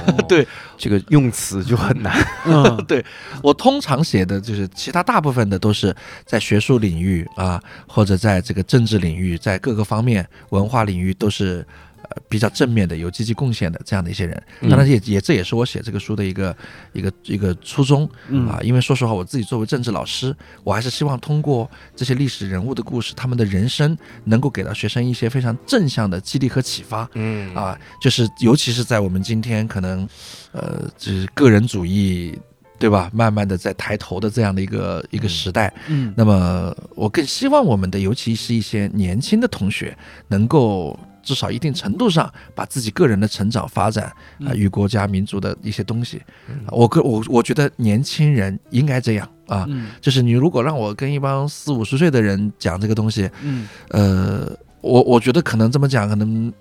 [0.06, 0.18] 嗯。
[0.28, 0.48] 对。
[0.78, 2.16] 这个用词就很难。
[2.88, 3.06] 对。
[3.44, 5.96] 我通常写的就是其他大部分的都是
[6.26, 11.91] 在学术领域啊，或者在这个政治领域，在各个方面文化领域都是呃
[12.30, 14.44] 比较正面的、有积极贡献的这样的一些人。
[14.70, 16.56] 当然也也这也是我写这个书的一个
[16.94, 27.10] 一个一个初衷嗯啊，因为说实话，我自己作为政治老师，我还是希望通过这些历史人物的故事，他们的人生能够给到学生一些非常正向的激励和启发。
[27.14, 30.08] 嗯啊，就是尤其是在我们今天可能，
[30.52, 32.38] 呃，就是个人主义，
[32.80, 33.10] 对吧？
[33.14, 39.96] 慢慢的在抬头的这样的一个一个时代，嗯那么我更希望我们的，尤其是一些年轻的同学，
[40.28, 46.22] 能够至少一定程度上把自己个人的成长发展啊、嗯与国家民族的一些东西，
[46.68, 49.66] 我个我我觉得年轻人应该这样啊。
[49.70, 49.92] 嗯。
[50.02, 53.68] 就是你如果让我跟一帮四五十岁的人讲这个东西，嗯。
[53.90, 54.52] 呃，
[54.82, 56.52] 我我觉得可能这么讲，可能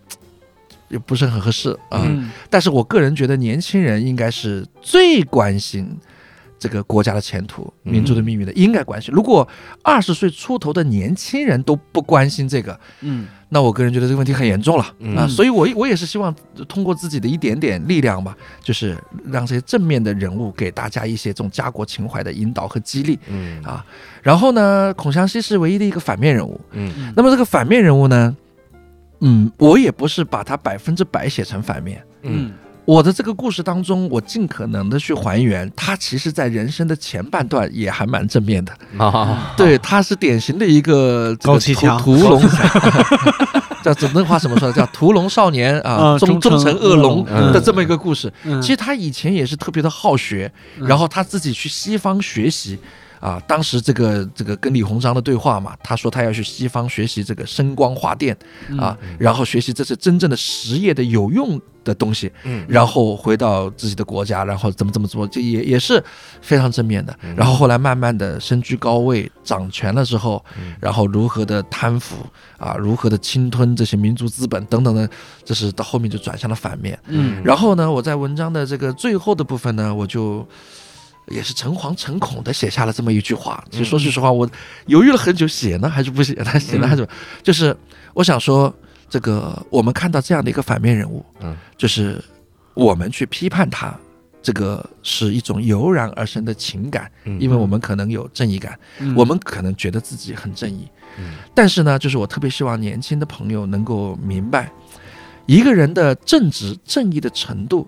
[0.88, 2.02] 也不是很合适啊。
[2.04, 2.30] 嗯。
[2.48, 5.96] 但是我个人觉得，年轻人应该是最关心
[6.61, 9.12] 这个国家的前途、嗯民族的命运的，应该关心。
[9.12, 9.48] 如果
[9.82, 15.26] 二十岁出头的年轻人都不关心这个，嗯那我个人觉得这个问题很严重了嗯啊。
[15.26, 16.32] 所以我我也是希望
[16.68, 23.84] 通过自己的一点点力量吧，就是让这些正面的人物给大家一些这种家国情怀的引导和激励嗯啊。
[24.22, 26.61] 然后呢，孔祥熙是唯一的一个反面人物。
[26.72, 28.36] 嗯那么这个反面人物呢，
[29.20, 32.04] 嗯，我也不是把他百分之百写成反面。
[32.22, 32.52] 嗯
[32.91, 38.72] 我的这个故事当中，我尽可能的去还原他，其实在人生的前半段也还蛮正面的。
[38.99, 42.43] 啊，对，他是典型的一个这个屠高启强屠龙，
[43.84, 44.74] 叫这那话怎么说呢？
[44.74, 48.32] 叫屠龙少年啊，啊忠忠诚诚恶龙嗯的这么一个故事。
[48.43, 52.76] 嗯，其实他以前也是特别的好学，嗯然后他自己去西方学习。
[53.21, 58.37] 啊，当时这个这个跟李鸿章的对话嘛，他说他要去西方学习这个声光化电
[58.79, 66.03] 啊，然后学习这是真正的实业的有用的东西，嗯然后回到自己的国家，然后怎么怎么做，这也也是
[66.41, 67.37] 非常正面的嗯。
[67.37, 72.16] 然后后来慢慢的身居高位，掌权了之后嗯，然后如何的贪腐
[72.57, 75.09] 啊，如何的侵吞这些民族资本等等的，
[75.45, 76.99] 这是到后面就转向了反面。
[77.07, 80.47] 嗯然后呢，我在文章的这个最后的部分呢，我就
[81.29, 83.62] 也是诚惶诚恐的写下了这么一句话。
[83.71, 84.49] 其实说句实话，我
[84.87, 86.59] 犹豫了很久，写呢还是不写呢？
[86.59, 87.07] 写呢还是
[87.43, 87.77] 就是
[88.14, 88.75] 我想说，
[89.09, 92.23] 这个我们看到这样的一个反面人物，嗯，就是
[92.75, 93.95] 我们去批判他。
[94.43, 97.39] 这个是一种油然而生的情感，嗯。
[97.39, 99.14] 因为我们可能有正义感，嗯。
[99.14, 101.35] 我们可能觉得自己很正义，嗯。
[101.55, 104.73] 但是呢，就是我特别希望年轻的朋友能够明白，
[105.45, 107.87] 一个人的正直正义的程度，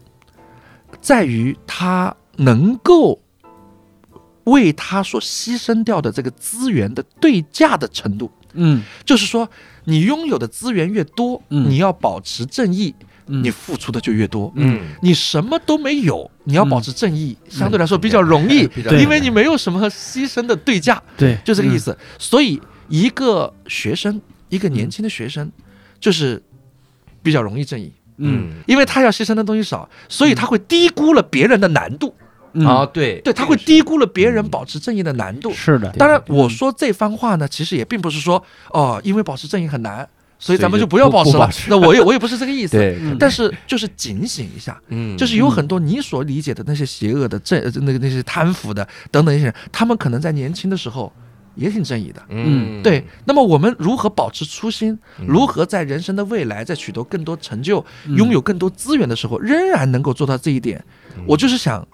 [1.00, 3.20] 在于他能够
[4.44, 8.30] 为他所牺牲掉的这个资源的对价的程度。
[8.54, 8.82] 嗯。
[9.04, 9.48] 就是说，
[9.84, 11.70] 你拥有的资源越多，嗯。
[11.70, 12.94] 你要保持正义，
[13.26, 13.42] 嗯。
[13.42, 14.52] 你付出的就越多。
[14.56, 14.80] 嗯。
[15.00, 17.50] 你什么都没有，你要保持正义，嗯。
[17.50, 18.68] 相对来说比较容易，
[19.00, 21.02] 因为你没有什么牺牲的对价。
[21.16, 21.96] 对，就这个意思。
[22.18, 25.50] 所以一个学生，一个年轻的学生，
[26.00, 26.42] 就是
[27.22, 28.50] 比较容易正义，嗯。
[28.66, 32.21] 因为他要牺牲的东西少，所以他会低估了别人的难度，嗯
[32.66, 35.52] 啊，对对，他会低估了别人保持正义的难度。
[35.52, 40.06] 是的，当然，我说这番话呢，其实也并不是说哦，因为保持正义很难，
[40.38, 42.72] 所以咱们就不要保持了那我也我也不是这个意思。
[42.78, 51.12] 对，嗯但是就是警醒一下，嗯就是有很多你所理解的那些邪恶的、正呃那个那些贪腐的等等一些人，他们可能在年轻的时候
[51.54, 52.22] 也挺正义的。
[52.28, 54.98] 嗯，对，那么我们如何保持初心？
[55.20, 60.82] 嗯如何在人生的未来，在取得更多成就、嗯拥有更多资源的时候，仍然能够做到这一点？
[61.16, 61.86] 嗯我就是想，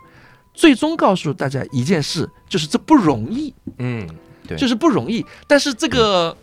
[0.59, 4.05] 最终告诉大家一件事，就是这不容易，嗯，
[4.49, 4.57] 对。
[4.59, 5.25] 就是不容易。
[5.47, 6.37] 但是这个，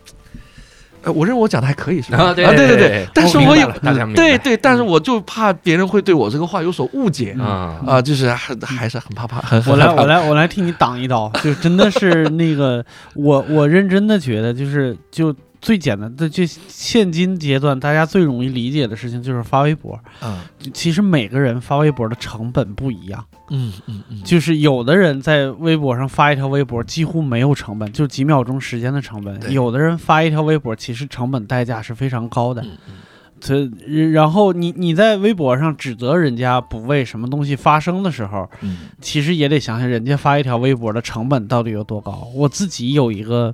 [1.04, 2.20] 呃，我认为我讲的还可以，是吧？
[2.20, 4.24] 啊，对对对对，但是我也明白了大家明白。
[4.24, 10.02] 对对，但是我就怕别人会对我这个话有所误解啊啊，就是还还是很怕怕，很 我来，很害怕。
[10.02, 12.86] 我来，我来替你挡一刀，就真的是那个，
[13.16, 15.36] 我我认真的觉得，就是就
[15.66, 20.00] 最简单的，就现今阶段大家最容易理解的事情就是发微博。
[20.22, 20.40] 嗯。
[20.72, 32.62] 其实每个人发微博的成本不一样，嗯嗯嗯，就是有的人在微博上发一条微博几乎没有成本，就几秒钟时间的成本；有的人发一条微博，其实成本代价是非常高的。
[32.62, 32.94] 嗯嗯。
[33.40, 33.68] 这
[34.12, 38.78] 然后你你在微博上指责人家不为什么东西发声的时候，嗯。
[39.02, 42.28] 其实也得想想人家发一条微博的成本到底有多高。
[42.36, 43.54] 我自己有一个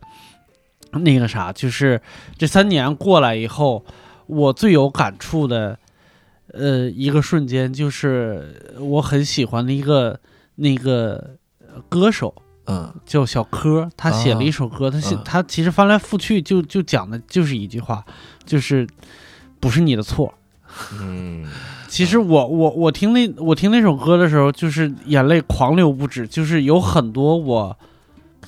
[0.99, 2.01] 那个啥，就是
[2.37, 3.85] 这三年过来以后，
[4.27, 5.77] 我最有感触的，
[6.53, 10.19] 呃，一个瞬间就是我很喜欢的一个
[10.55, 11.37] 那个
[11.89, 12.33] 歌手。
[12.67, 18.05] 嗯叫小柯，他写了一首歌，他写嗯他其实翻来覆去就就讲的就是一句话，
[18.45, 18.87] 就是
[19.59, 20.31] 不是你的错，
[20.99, 21.43] 嗯
[21.89, 27.77] 其实我我我听那我听那首歌的时候，就是眼泪狂流不止，就是有很多我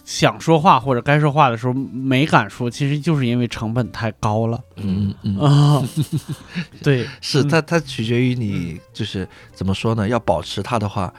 [0.04, 5.84] 想说话或者该说话的时候没敢说，其实就是因为成本太高了嗯嗯嗯，啊。
[6.82, 10.08] 对， 嗯是它它取决于你就是怎么说呢？
[10.08, 11.14] 要保持它的话。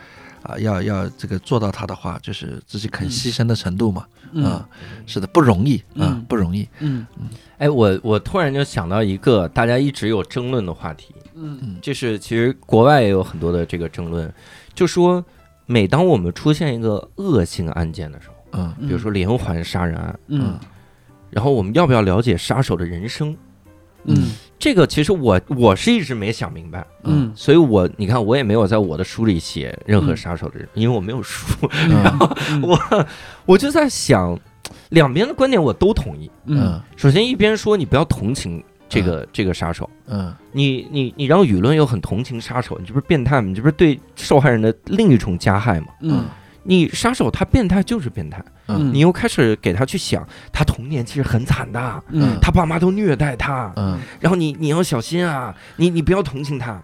[0.45, 4.05] 啊，要要这个做到它的话，就是自己肯牺牲的程度嘛。
[4.33, 4.69] 嗯啊，
[5.07, 6.69] 是的，不容易啊嗯，不容易。
[6.81, 7.07] 嗯
[7.57, 14.31] 哎，我我突然就想到一个大家一直有争论的话题，嗯嗯就是其实国外也有很多的这个争论，
[14.75, 15.25] 就说
[15.65, 18.75] 每当我们出现一个恶性案件的时候，嗯。
[18.81, 20.59] 比如说连环杀人案，嗯。
[21.31, 23.37] 然后我们要不要了解杀手的人生？
[24.05, 24.33] 嗯。
[24.57, 27.31] 这个其实我我是一直没想明白，嗯。
[27.35, 32.63] 所以我你看我也没有在我的书里写任何嗯杀手的人，因为我没有书，嗯。
[32.63, 33.07] 我
[33.45, 34.39] 我就在想，
[34.91, 36.31] 两边的观点我都同意。
[36.47, 36.81] 嗯。
[36.97, 40.33] 首先一边说你不要同情这个这个杀手，嗯。
[40.53, 43.49] 你你你让舆论又很同情杀手，你这不是变态吗？
[43.49, 45.89] 你这不是对受害人的另一重加害吗？
[46.01, 46.25] 嗯
[46.65, 48.93] 你杀手他变态就是变态，嗯。
[48.93, 52.39] 你又开始给他去想，他童年其实很惨的，嗯。
[52.41, 54.01] 他爸妈都虐待他，嗯。
[54.19, 56.83] 然后你你要小心啊，你你不要同情他，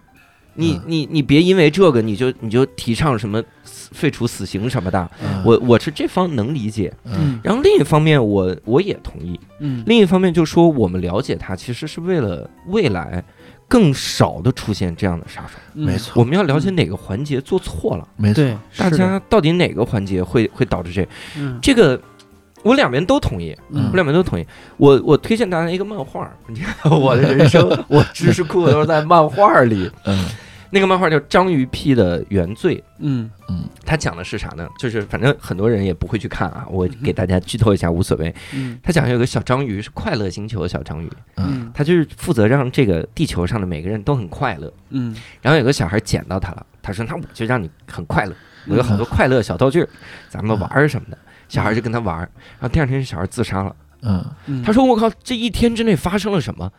[0.54, 0.82] 你嗯。
[0.86, 6.92] 你你别因为这个你就你就提倡什么废除死刑什么的，嗯，我我是这方能理解。
[7.04, 7.40] 嗯。
[7.42, 9.82] 然后另一方面我我也同意，嗯。
[9.86, 13.24] 另一方面就说我们了解他其实是为了未来
[13.70, 18.44] 更少的出现这样的杀手，没错，我们要了解哪个环节做错了，没错，
[18.76, 21.06] 大家到底哪个环节会会导致这
[21.38, 21.58] 嗯。
[21.62, 22.00] 这个。
[22.62, 23.88] 我两边都同意，嗯。
[23.90, 24.46] 我两边都同意。
[24.76, 29.90] 我我推荐大家一个漫画，你看 我的人生， 我知识库都是在漫画里。
[30.04, 30.26] 嗯
[30.70, 33.30] 那个漫画叫《章鱼屁的原罪》，嗯。
[33.48, 34.68] 嗯它讲的是啥呢？
[34.78, 38.32] 就是反正很多人也不会去看啊，我给大家剧透一下，无所谓。
[38.54, 38.78] 嗯。
[38.82, 41.64] 它讲有个小章鱼是快乐星球的小章鱼，嗯。
[41.64, 41.70] 嗯。
[41.74, 44.72] 它就是负责让这个地球上的每个人都很快乐。
[44.90, 45.16] 嗯。
[45.42, 48.34] 然后有个小孩捡到它了，他说：“那我就让你很快乐，
[48.68, 49.84] 我有很多快乐小道具，
[50.28, 51.18] 咱们玩儿什么的。”
[51.48, 53.74] 小孩就跟他玩儿，然后第二天小孩自杀了。
[54.02, 56.70] 嗯嗯，他说：“我靠，这一天之内发生了什么？”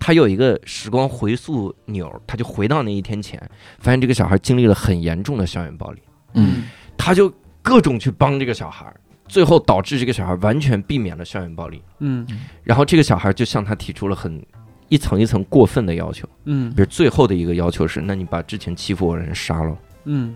[0.00, 3.38] 他有一个时光回溯钮，他就回到那一天前，
[3.78, 6.00] 发现这个小孩经历了很严重的校园暴力，
[6.34, 6.64] 嗯。
[6.96, 7.32] 他就
[7.62, 8.92] 各种去帮这个小孩，
[9.28, 11.82] 最后导致这个小孩完全避免了校园暴力。
[12.00, 12.26] 嗯。
[12.64, 14.44] 然后这个小孩就向他提出了很
[14.88, 16.70] 一层一层过分的要求，嗯。
[16.74, 19.76] 比如最后的一个要求是：那你把之前欺负我的人杀了。
[20.04, 20.34] 嗯。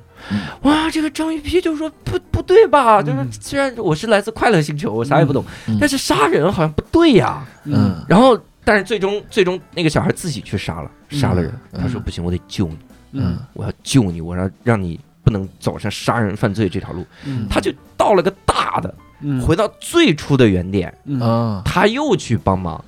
[0.62, 3.02] 哇，这个张玉批就说不不对吧？
[3.02, 5.76] 就是嗯虽然我是来自快乐星球，我啥也不懂，嗯。
[5.78, 7.46] 但是杀人好像不对呀。
[7.64, 8.02] 嗯。
[8.08, 11.52] 然后，但是最终最终那个小孩自己去杀了，杀了人。
[11.72, 11.80] 嗯。
[11.82, 12.78] 他说不行，我得救你，
[13.12, 13.38] 嗯。
[13.52, 17.04] 我要救你，我要让你不能走上杀人犯罪这条路。
[17.24, 17.46] 嗯。
[17.50, 19.40] 他就到了个大的，嗯。
[19.40, 21.20] 回到最初的原点，嗯。
[21.22, 22.82] 嗯他又去帮忙，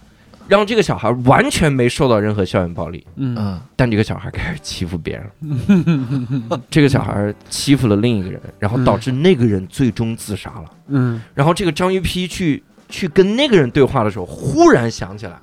[0.49, 3.37] 让这个小孩完全没受到任何校园暴力，嗯。
[3.39, 3.61] 嗯。
[3.77, 5.27] 但这个小孩开始欺负别人。
[6.49, 6.61] 了。
[6.70, 10.64] 这个小孩欺负了另一个人，然后导致那个人最终自杀了。
[10.89, 11.20] 嗯。
[11.35, 15.37] 然后这个章鱼批去去跟那个人对话的时候，忽然想起来，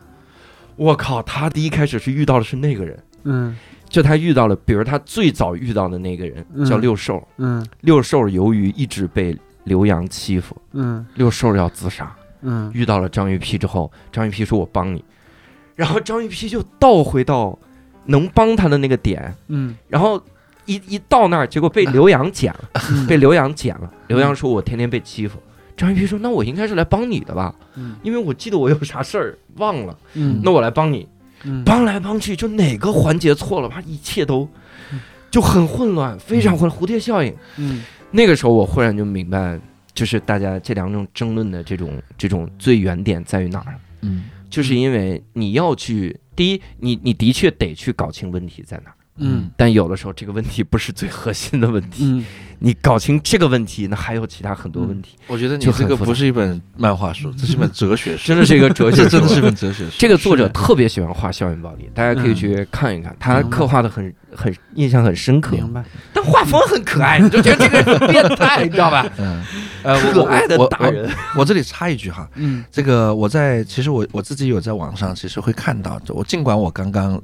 [0.84, 3.56] 我靠，他第一开始是遇到的是那个人，嗯。
[3.88, 6.66] 就他遇到了，比如他最早遇到的那个人嗯。
[6.66, 7.66] 叫六兽，嗯。
[7.82, 11.06] 六兽由于一直被刘洋欺负，嗯。
[11.16, 12.72] 六兽要自杀，嗯。
[12.74, 15.04] 遇到了张玉批之后，张玉批说我帮你，
[15.76, 17.58] 然后张玉批就倒回到
[18.06, 19.76] 能帮他的那个点，嗯。
[19.88, 20.22] 然后。
[20.66, 22.70] 一一到那儿，结果被 刘洋捡了，
[23.06, 23.94] 被刘洋捡了。
[24.08, 25.38] 刘洋说：“我天天被欺负。”
[25.76, 31.08] 张一平说：“那我应该是来帮你的吧，嗯因为我记得我有啥事儿忘了，嗯那我来帮你。”
[31.46, 34.48] 嗯帮来帮去，就哪个环节错了，吧，一切都
[34.94, 37.36] 嗯就很混乱，非常混乱，蝴蝶效应。
[37.58, 39.60] 嗯那个时候我忽然就明白，
[39.94, 49.50] 就是大家这两种争论的这种这种最原点在于哪儿，嗯就是因为你要去，第一，你你的确得去搞清问题在哪儿，嗯。
[49.56, 52.26] 但有的时候这个问题不是最核心的问题，嗯。
[52.60, 59.92] 你搞清这个问题，那还有其他很多问题，我觉得你这个不是一本漫画书， 这是一本哲学书，真的是一个哲学这真的是一本哲学书。
[60.00, 65.84] 这个作者特别喜欢画校园暴力，大家可以去看一看，他刻画的很很印象很深刻，明白，
[66.14, 69.06] 但画风很可爱，你就觉得这个人很变态，你知道吧？
[69.20, 69.44] 嗯，
[69.84, 77.22] 呃，我可爱的大人，我这里插一句哈，嗯这个我在其实我我自己有在网上其实会看到，我尽管我刚刚呃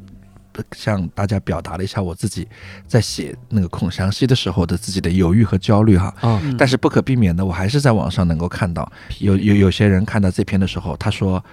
[0.72, 2.47] 向大家表达了一下我自己
[2.88, 6.14] 在写那个孔祥熙的时候的自己的犹豫和焦虑哈，
[6.58, 11.43] 但是不可避免的，我还是在网上能够看到有有有些人看到这篇的时候，他说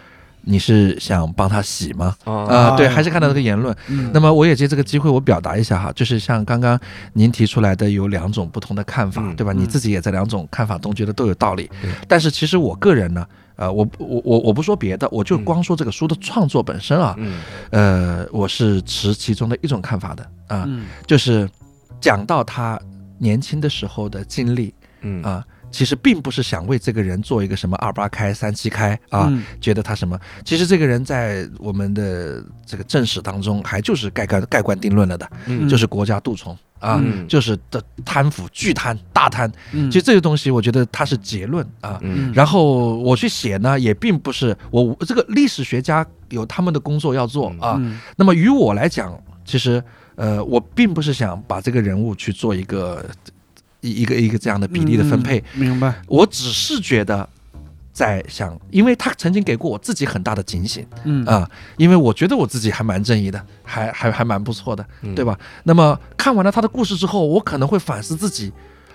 [0.49, 2.15] 你是想帮他洗吗？
[2.25, 3.77] 啊啊、对，啊还是看到这个言论。
[3.89, 6.79] 嗯那么我也借这个机会，我表达一下哈，就是像刚刚
[7.15, 9.53] 您提出来的有两种不同的看法，嗯对吧？
[9.53, 13.27] 嗯你自己也在两种看法中觉得都有道理对，但是其实我个人呢，
[13.57, 17.41] 呃，我我我我不说别的，我就嗯光说这个书的创作本身啊，嗯
[17.71, 21.51] 呃，我是持其中的一种看法的啊，嗯就是
[22.01, 22.81] 讲到他
[23.19, 25.45] 年轻的时候的经历嗯啊。
[25.71, 30.19] 其实并不是想为这个人做一个什么二八开、三七开啊，嗯觉得他什么？
[30.45, 39.51] 其实这个人在我们的这个正史当中，还就是盖棺盖棺定论了的，嗯就是国家蠹虫啊，嗯就是的贪腐、巨贪、大贪。
[39.73, 41.99] 嗯其实这些东西，我觉得它是结论啊。
[42.03, 47.77] 嗯然后我去写呢，也并不是我这个历史学家有他们的工作要做嗯啊。
[47.79, 49.13] 嗯那么于我来讲，
[49.45, 49.83] 其实
[50.15, 53.05] 呃，我并不是想把这个人物去做一个
[53.81, 57.29] 一一个一个这样的比例的分配，嗯明白，我只是觉得
[57.93, 65.39] 在想，因为他曾经给过我自己很大的警醒嗯啊，因为我觉得我自己还蛮正义的，还还还蛮不错的，嗯对吧？
[65.65, 68.53] 那么看完了他的故事之后，我可能会反思自己，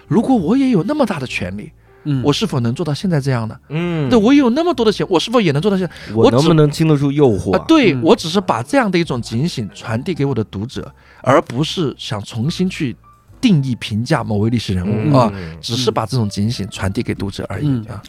[0.08, 1.72] 如果我也有那么大的权利，
[2.04, 3.56] 嗯我是否能做到现在这样呢？
[3.70, 6.14] 嗯，对我有那么多的钱，我是否也能做到现在？
[6.14, 7.66] 我能不能经得住诱惑啊，？
[7.68, 12.96] 对嗯我只是把这样的一种警醒传递给我的读者，而不是想重新去
[13.42, 15.14] 定义评价某位历史人物嗯。
[15.14, 17.86] 啊，只是把这种警醒传递给读者而已嗯。
[17.90, 18.02] 啊。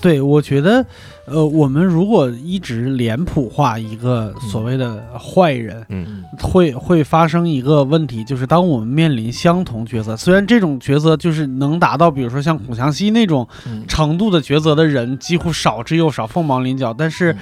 [0.00, 0.84] 对，我觉得，
[1.26, 6.22] 呃，我们如果一直脸谱化一个所谓的坏人，嗯。
[6.38, 13.84] 会会发生一个问题，就是当我们面临相同角色，虽然这种角色就是能达到，比如说像孔祥熙那种嗯。
[13.88, 17.38] 程度的抉择的人，几乎少之又少，凤毛麟角，但是嗯。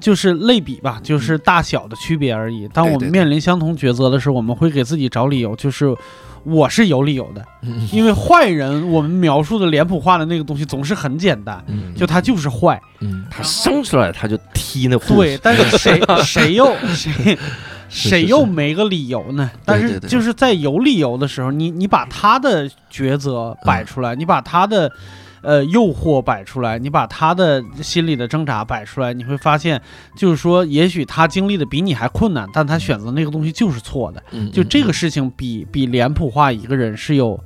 [0.00, 2.66] 就是类比吧，就是大小的区别而已。
[2.68, 5.86] 当我们面临相同抉择的时候，我们会给自己找理由，就是
[6.44, 7.88] 我是有理由的，嗯。
[7.92, 11.94] 因为坏人我们描述的脸谱化的那个东西总是很简单，嗯。
[11.94, 12.80] 就他就是坏。
[13.00, 17.38] 嗯，他生出来他就踢那护对，但是谁 谁又 谁
[17.88, 19.50] 谁又没个理由呢？
[19.64, 24.90] 但是就是在有理由的时候，你你把他的抉择摆出来，你把他的
[25.44, 29.80] 呃诱惑摆出来，你把他的心理的挣扎摆出来，你会发现，
[30.16, 34.22] 就是说，也许他经历的比你还困难，但他选择那个东西就是错的。
[34.32, 37.38] 嗯就这个事情比比脸谱化一个人是有。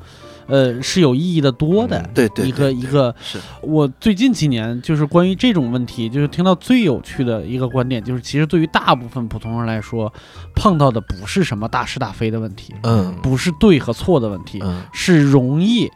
[0.50, 10.10] 呃，是有意义的多的，嗯对对一个一个是我最近几年就是关于这种问题，就是听到最有趣的一个观点，就是其实对于大部分普通人来说，
[10.56, 15.86] 碰到的不是什么大是大非的问题，嗯不是对和错的问题，嗯是容易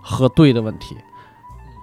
[0.00, 0.96] 和对的问题。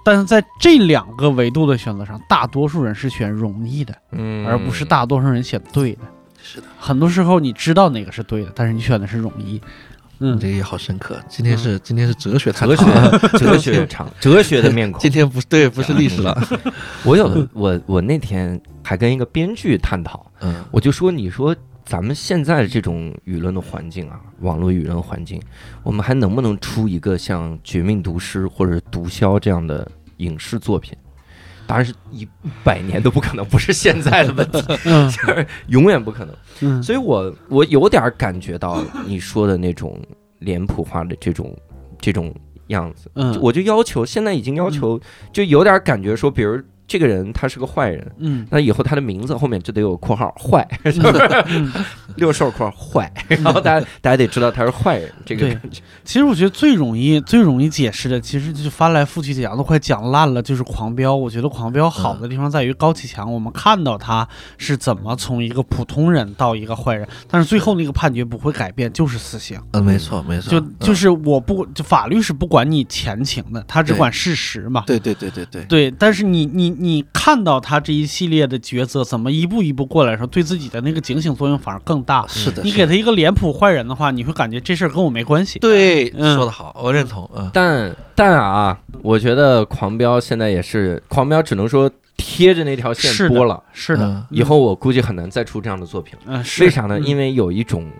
[0.04, 6.00] 但是在这两个维度的选择上，大多数人是选容易的，嗯而不是大多数人选对的。
[6.42, 9.60] 是的，很多时候你知道哪个是对的，但是你选的是容易。
[10.20, 11.18] 嗯这个也好深刻。
[11.28, 15.10] 今天是今天是哲学探哲讨，学哲学 场哲学的面孔今。
[15.10, 16.40] 天不是对，不是历史了。
[17.02, 21.54] 我有我我那天还跟一个编剧探讨，嗯我就说你说
[21.84, 25.40] 咱们现在这种舆论的环境啊，网络舆论环境，
[25.82, 30.96] 我们还能不能出一个像《绝命毒师》或者《毒枭》这样的影视作品？
[31.66, 32.26] 当然是一
[32.62, 36.34] 百年都不可能，不是现在的问题， 嗯就是永远不可能。
[36.60, 40.00] 嗯，所以我我有点感觉到你说的那种
[40.38, 41.54] 脸谱化的这种
[41.98, 42.34] 这种
[42.68, 45.00] 样子，嗯我就要求现在已经要求，
[45.32, 46.60] 就有点感觉说，比如。
[46.94, 48.46] 这个人他是个坏人，嗯。
[48.50, 51.72] 那以后他的名字后面就得有括号坏，嗯，
[52.14, 55.54] 六兽括号坏， 然后大家大家得知道他是坏人，这个对。
[55.54, 55.82] 感觉。
[56.04, 61.16] 其实我觉得最容易最容易解释的，其实就是翻来覆去讲都快讲烂了，就是狂飙。
[61.16, 69.60] 我觉得狂飙好的地方在于高启强，我们看到他是怎么从一个普通人到一个坏人，但是最后那个判决不会改变，就是死刑。
[69.72, 74.84] 嗯，没错没错，就嗯就是我不就法律是不管你前情的，他只管事实嘛。
[74.86, 82.26] 对对对对对，对，但是你你你看到他这一系列的抉择怎么一步一步过来的时候，对自己的那个警醒作用反而更大。
[82.28, 85.58] 是的，你给他一个脸谱坏人的话，你会感觉这事儿跟我没关系。
[85.58, 93.62] 对嗯说的好，我认同，嗯，但但啊，我觉得狂飙现在也是狂飙，只能说贴着那条线是的播了。
[93.72, 96.20] 是的，嗯以后我估计很难再出这样的作品了。
[96.26, 97.00] 嗯，是为啥呢？
[97.00, 97.90] 因为为有一种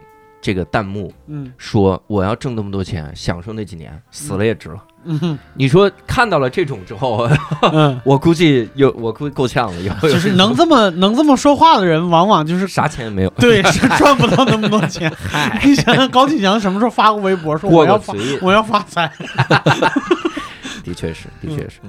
[0.44, 1.50] 这个弹幕嗯。
[1.56, 4.84] 说我要挣那么多钱，享受那几年，死了也值了。
[5.54, 7.26] 你说看到了这种之后，
[7.72, 10.14] 嗯， 我估计有我估计够呛了，以后有。
[10.14, 15.10] 就是能这么能这么说话的人，往往就是啥钱也没有， 对是赚不到那么多钱。
[15.64, 18.14] 你想想高启强什么时候发过微博说我要发。
[18.42, 19.10] 我要发财？
[20.84, 21.80] 的确是，的确是。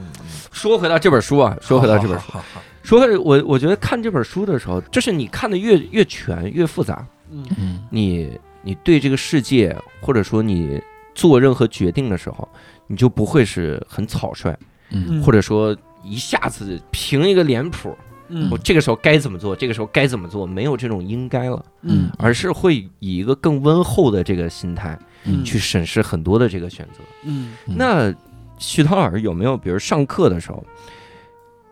[0.53, 7.45] 说回到这本书啊，说回到这本书，好好好，说回我我觉得看这本书的时候，就是你看的越越全越复杂，嗯。
[7.57, 10.81] 嗯你你对这个世界，或者说你
[11.13, 12.47] 做任何决定的时候，
[12.87, 14.57] 你就不会是很草率，
[14.89, 15.21] 嗯。
[15.21, 17.95] 或者说一下子凭一个脸谱，
[18.29, 18.49] 嗯。
[18.51, 25.43] 我这个时候该怎么做，这个时候该怎么做，没有这种应该了，嗯而是会以一个更温厚的这个心态嗯。
[25.43, 27.03] 去审视很多的这个选择。
[27.23, 27.53] 嗯。
[27.67, 27.75] 嗯。
[27.77, 28.13] 那
[28.57, 30.63] 徐涛老师有没有，比如上课的时候，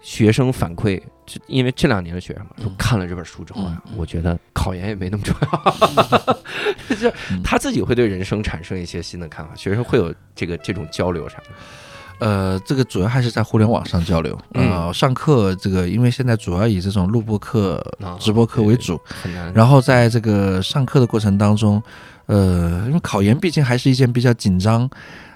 [0.03, 11.43] 学生反馈，就因为这两年的学生嘛，嗯说看了这本书之后啊，嗯嗯我觉得考研也没那么重要， 就嗯他自己会对人生产生一些新的看法，学生会有这个这种交流啥的。
[12.19, 14.37] 呃，这个主要还是在互联网上交流。
[14.53, 19.51] 嗯呃，上课这个，因为现在主要以这种录播课、啊直播课为主，很难。
[19.53, 21.81] 然后在这个上课的过程当中，
[22.27, 24.89] 呃，因为考研毕竟还是一件比较紧张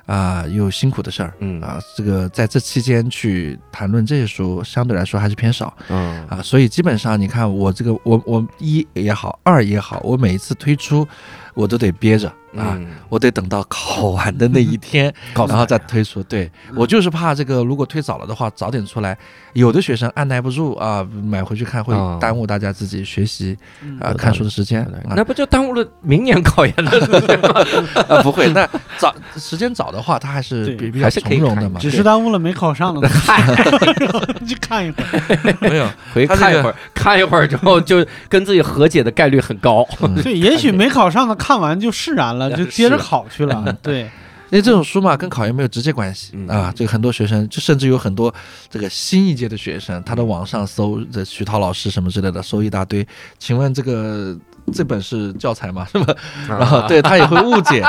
[0.07, 1.31] 啊、又辛苦的事儿。
[1.39, 1.61] 嗯。
[1.61, 5.71] 啊，这个在这期间去谈论这些书，相对来说还是偏少。
[5.89, 6.25] 嗯。
[6.27, 11.07] 啊，所以基本上你看我这个我我一也好，二也好，我每一次推出，
[11.53, 16.23] 我都得憋着啊，嗯，我得等到考完的那一天， 然后再推出。
[16.23, 19.17] 对我就是怕这个，如果推早了的话，早点出来，
[19.53, 27.49] 有的学生按耐不住啊，买回去看会啊耽误大家自己学习嗯啊看书的时间啊那不就耽误了明年考研的时间吗？
[28.07, 28.67] 啊不会，那
[28.97, 33.07] 早时间早的话，他还是比比较还是可以看从容的嘛，只是耽误了没考上的，
[34.47, 35.57] 去看一会儿。
[35.61, 35.87] 没有。
[36.13, 39.85] 回看一会儿，看一会儿之后就跟自己和解的概率很高。
[40.01, 43.73] 嗯对，也许没考上的看完就释然了， 就接着考去了。
[43.81, 44.09] 对，因
[44.51, 46.71] 为这种书嘛，跟考研没有直接关系嗯啊。
[46.75, 48.33] 这个很多学生，就甚至有很多
[48.69, 53.05] 这个新一届的学生，他在网上搜这徐涛老师什么之类的，搜一大堆。
[53.39, 54.37] 请问这个
[54.73, 55.85] 这本是教材吗？
[55.91, 56.15] 是吧？
[56.47, 57.83] 然后对他也会误解，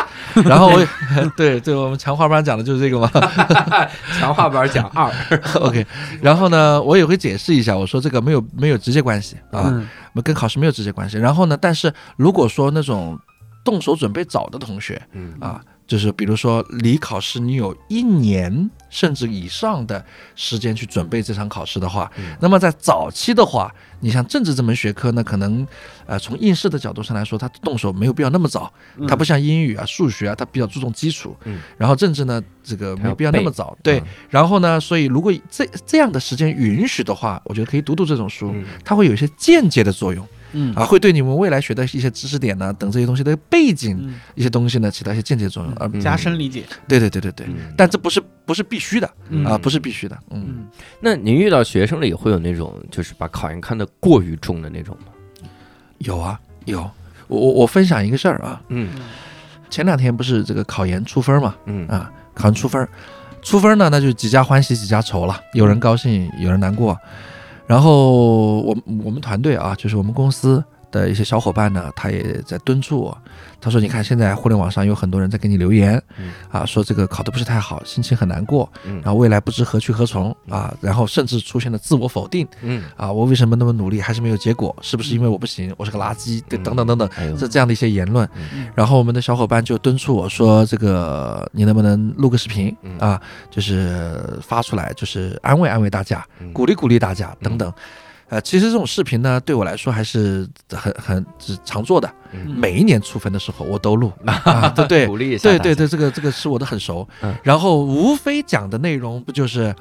[0.44, 0.86] 然后我也
[1.36, 3.08] 对对，我们强化班讲的就是这个嘛。
[4.18, 5.12] 强化班讲二
[5.60, 5.84] ，OK，
[6.20, 9.86] 然后呢，我也会解释一下，我说这个没有没有直接关系啊，嗯
[10.24, 11.16] 跟考试没有直接关系。
[11.16, 13.16] 然后呢，但是如果说那种
[13.68, 15.34] 动手准备早的同学，嗯。
[15.40, 20.02] 啊，就是比如说离考试你有一年甚至以上的
[20.34, 25.66] 时间去准备这场考试的话，嗯那么在早期的话，你像政治这门学科呢，可能
[26.06, 28.72] 呃从应试的角度上来说，它动手没有必要那么早，
[29.06, 31.60] 它不像英语啊、数学啊，它比较注重基础，嗯。
[31.76, 34.06] 然后政治呢，这个没必要那么早，对嗯。
[34.30, 38.64] 然后呢，所以如果这这样的时间允许的话，我觉得可以读读这种书，嗯。
[38.84, 40.74] 它会有一些间接的作用嗯。
[40.74, 43.98] 啊，会对你们未来学的一些知识点呢等这些东西的背景。
[44.00, 46.00] 嗯，一些东西呢起到一些间接作用，而，嗯。
[46.00, 46.64] 加深理解。
[46.86, 47.72] 对对对对对，嗯。
[47.76, 49.44] 但这不是不是必须的嗯。
[49.44, 50.66] 啊，不是必须的，嗯，嗯。
[51.00, 55.12] 那您遇到学生里会有那种就是把考研看得过于重的那种吗？
[55.98, 56.80] 有啊有，
[57.26, 58.90] 我我我分享一个事儿啊，嗯。
[59.70, 61.86] 前两天不是这个考研出分嘛，嗯。
[61.88, 62.88] 啊，考研出分，
[63.42, 66.96] 出分呢那就几家欢喜几家愁了，有人高兴，有人难过，
[67.68, 70.64] 然后我我们团队啊，就是我们公司。
[70.90, 73.18] 的一些小伙伴呢，他也在敦促我。
[73.60, 84.74] 他说：“你看，现在互联网上有很多人在给你留言，嗯啊，说这个考得不是太好，心情很难过，嗯然后未来不知何去何从啊，然后甚至出现了自我否定嗯，啊，我为什么那么努力还是没有结果？
[84.80, 86.40] 是不是因为我不行，我是个垃圾？
[86.62, 88.68] 等等等等，这这样的一些言论嗯。
[88.76, 93.20] 然后我们的小伙伴就敦促我说：“这个你能不能录个视频嗯啊？
[93.50, 97.72] 就是发出来，就是安慰安慰大家，嗯鼓励鼓励大家等等。”
[98.28, 102.08] 呃，其实这种视频呢，对我来说还是很很是常做的。
[102.32, 107.08] 嗯每一年出分的时候，我都录 啊，对对，鼓励一下，对对，对，这个这个是我的很熟。
[107.22, 109.74] 嗯然后无非讲的内容不就是，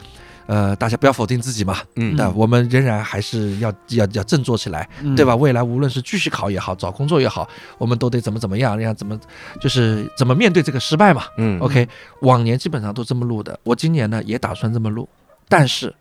[0.46, 5.36] 呃，大家不要否定自己嘛，嗯但我们仍然还是要要要振作起来，嗯对吧？？
[5.36, 7.46] 未来无论是继续考也好，找工作也好，
[7.78, 9.20] 我们都得怎么怎么样，要怎么
[9.60, 11.24] 就是怎么面对这个失败嘛。
[11.38, 11.86] 嗯 OK，
[12.22, 15.10] 往年基本上都这么录的，我今年呢也打算这么录，
[15.50, 15.94] 但是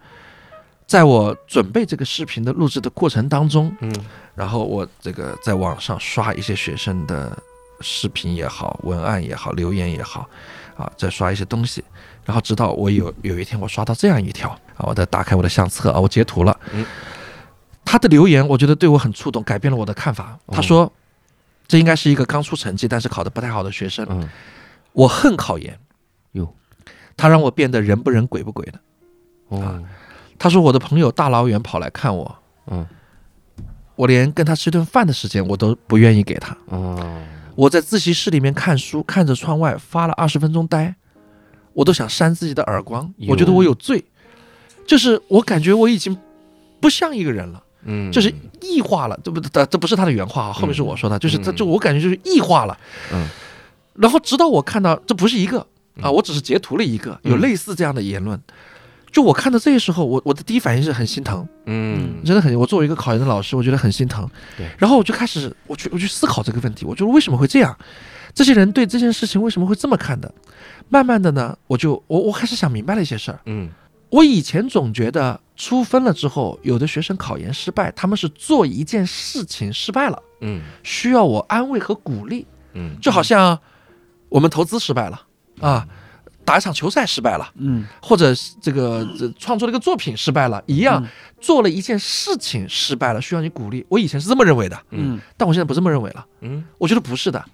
[0.87, 3.93] 在我准备这个视频的录制的过程当中，嗯。
[4.35, 7.37] 然后我这个在网上刷一些学生的
[7.81, 10.29] 视频也好，文案也好，留言也好，
[10.77, 11.83] 啊，再刷一些东西，
[12.23, 16.85] 然后直到我有有一天我刷到这样一条啊，我再打开我的相册啊，我截图了，嗯，
[17.83, 20.39] 他的留言我觉得对我很触动，改变了我的看法。
[20.49, 20.93] 他哦说，
[21.67, 24.29] 这应该是一个刚出成绩但是考得不太好的学生，嗯。
[24.93, 25.79] 我恨考研，
[26.33, 26.55] 哟，
[27.17, 28.81] 他让我变得人不人鬼不鬼的。
[29.49, 29.83] 哦
[30.39, 32.37] 他说我的朋友大老远跑来看我，
[32.67, 32.87] 嗯。
[33.97, 36.55] 我连跟他吃顿饭的时间我都不愿意给他。
[36.67, 37.23] 哦。
[37.55, 40.95] 我在自习室里面看书，看着窗外发了二十分钟呆，
[41.73, 43.11] 我都想扇自己的耳光。
[43.27, 44.05] 我觉得我有罪，
[44.87, 46.15] 就是我感觉我已经
[46.79, 48.31] 不像一个人了，嗯，就是
[48.61, 49.65] 异化了，对不对？
[49.65, 51.57] 这不是他的原话啊，后面是我说的，就是他嗯。
[51.57, 52.79] 就我感觉就是异化了。
[53.15, 53.27] 嗯，
[53.95, 55.61] 然后直到我看到这不是一个
[56.03, 56.13] 啊，嗯。
[56.13, 57.41] 我只是截图了一个有嗯。
[57.41, 58.39] 类似这样的言论。
[59.13, 64.29] 就我看到这个时候，我我的第一反应是很心疼，嗯真的很，我作为一个考研的老师，我觉得很心疼。
[64.57, 67.77] 对然后我就开始，我去我去思考这个问题，我觉得为什么会这样？
[68.35, 70.33] 这些人对这件事情为什么会这么看的？
[70.91, 73.41] 慢慢的呢，我就我我开始想明白了一些事儿。
[73.47, 73.71] 嗯
[74.09, 83.59] 我以前总觉得出分了之后，有的学生考研失败，他们是做一件事情失败了，嗯需要我安慰和鼓励，嗯就好像
[84.29, 85.21] 我们投资失败了
[85.61, 85.89] 啊，
[86.47, 88.33] 打一场球赛失败了，嗯或者
[88.63, 91.09] 这个这创作了一个作品失败了一样，嗯
[91.41, 93.85] 做了一件事情失败了，需要你鼓励。
[93.91, 96.25] 我以前是这么认为的，嗯但我现在不这么认为了。
[96.41, 97.45] 嗯我觉得不是的，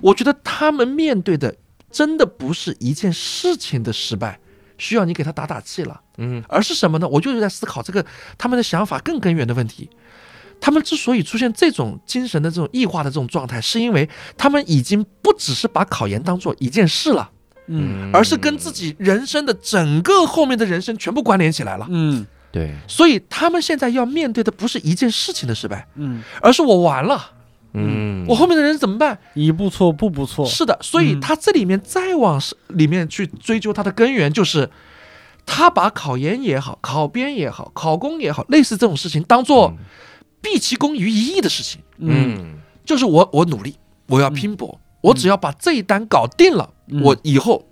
[0.00, 1.54] 我觉得他们面对的
[1.90, 4.38] 真的不是一件事情的失败，
[4.78, 7.08] 需要你给他打打气了，嗯而是什么呢？
[7.08, 8.06] 我就是在思考这个
[8.38, 9.90] 他们的想法更根源的问题。
[10.58, 14.08] 他们之所以出现这种精神的这种异化的这种状态，是因为
[14.38, 17.30] 他们已经不只是把考研当做一件事了，
[17.66, 18.10] 嗯。
[18.12, 21.86] 而是跟自己人生的整个后面的人生全部关联起来了。
[21.90, 22.26] 嗯。
[22.52, 22.74] 对。
[22.86, 27.32] 所以他们现在要面对的不是一件事情的失败，嗯，而是我完了，
[27.74, 28.24] 嗯。
[28.28, 29.18] 我后面的人怎么办？
[29.34, 30.46] 一步错步步错。
[30.46, 34.68] 是的，所以嗯他这里面再往里面去追究他的根源，就是
[35.44, 39.74] 他把考研也好、考编也好、考公也好，类似这种事情当做
[40.40, 42.36] 毕其功于一役的事情，嗯。
[42.38, 42.52] 嗯
[42.86, 43.74] 就是我我努力，
[44.06, 47.02] 我要拼搏，我只要把这一单搞定了，嗯。
[47.02, 47.66] 我以后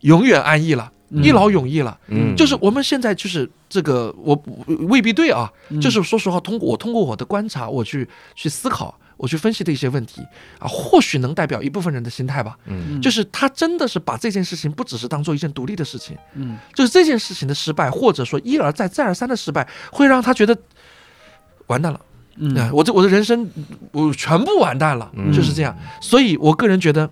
[0.00, 1.22] 永远安逸了，嗯。
[1.22, 1.98] 一劳永逸了。
[2.08, 2.34] 嗯。
[2.36, 4.40] 就是我们现在就是这个，我
[4.88, 5.80] 未必对啊，嗯。
[5.80, 10.22] 就是说实话，通过我通过我的观察，我去去思考，我去分析的一些问题
[10.58, 12.56] 啊，或许能代表一部分人的心态吧。
[12.66, 13.00] 嗯。
[13.00, 16.58] 就是他真的是把这件事情不只是当做一件独立的事情，嗯。
[16.74, 20.56] 就是这件事情的失败，或者说一而再再而三的失败，会让他觉得
[21.66, 22.00] 完蛋了，
[22.36, 22.56] 嗯。
[22.56, 23.48] 啊，我这我的人生
[23.92, 25.32] 我全部完蛋了，嗯。
[25.32, 25.76] 就是这样。
[26.00, 27.10] 所以我个人觉得，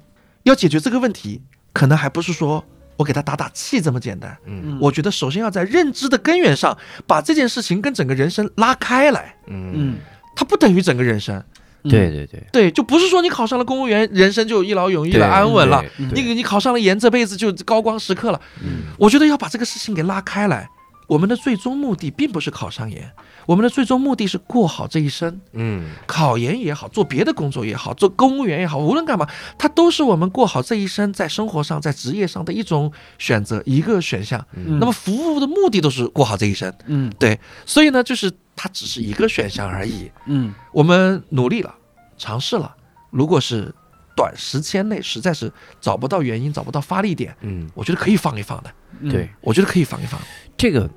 [0.49, 1.43] 要解决这个问题，
[1.73, 2.65] 可能还不是说
[2.97, 4.37] 我给他打打气这么简单。
[4.47, 6.77] 嗯我觉得首先要在认知的根源上，
[7.07, 9.99] 把这件事情跟整个人生拉开来，嗯嗯，
[10.35, 11.43] 它不等于整个人生。
[11.85, 15.83] 对对对对，就不是说你考上了公务员，人生就一劳永逸了，安稳了。
[15.97, 18.41] 对你你考上了研，这辈子就高光时刻了。
[18.63, 20.69] 嗯我觉得要把这个事情给拉开来。
[21.09, 23.11] 我们的最终目的并不是考上研，
[23.47, 25.41] 我们的最终目的是过好这一生。
[25.55, 29.27] 嗯考研也好，做别的工作也好，做公务员也好，无论干嘛，
[29.57, 34.39] 它都是我们过好这一生在生活上、在职业上的一种选择，一个选项。
[34.53, 40.13] 嗯那么服务的目的都是过好这一生，嗯对，所以呢，就是它只是一个选项而已。
[40.27, 41.75] 嗯我们努力了，
[42.19, 42.77] 尝试了，
[43.09, 43.75] 如果是
[44.19, 45.51] 短时间内实在是
[45.81, 48.71] 找不到原因、找不到发力点，嗯，我觉得可以放一放的。
[49.01, 50.21] 嗯对，我觉得可以放一放。
[50.57, 50.91] 这个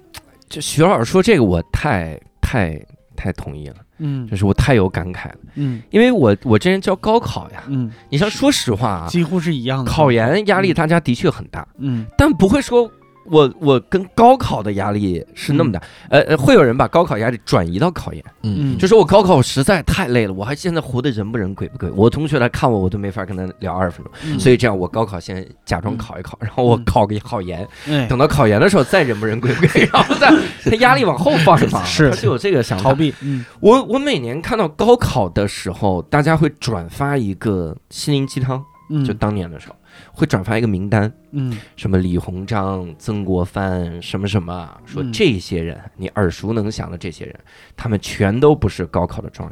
[0.49, 2.83] 这徐老师说这个我太太
[3.15, 9.91] 太同意了，嗯就是我太有感慨了，嗯因为我我这人教高考呀，嗯，你像说实话啊，几乎是一样的。
[9.91, 12.91] 考研压力大家的确很大，嗯但不会说
[13.25, 24.39] 我我跟高考的压力是那么大，呃呃，会有人把高考压力转移到考研，嗯，就说我高考我实在太累了，我还现在活得人不人鬼不鬼，我同学来看我，我都没法跟他聊二十分钟，嗯。
[24.39, 30.31] 所以这样我高考先假装考一考，然后我考个考研，嗯等到考研的时候再人不人鬼不鬼，然后再
[30.65, 32.89] 他压力往后放一放，是他就有这个想法。
[32.89, 33.13] 逃避。
[33.21, 33.45] 嗯。
[33.59, 39.75] 我我每年看到高考的时候，大家会转发一个心灵鸡汤，嗯，就当年的时候
[40.13, 47.35] 会转发一个名单，嗯什么李鸿章、曾国藩什么什么，说嗯这些人你耳熟能详的这些人，
[47.75, 49.49] 他们全都不是高考的状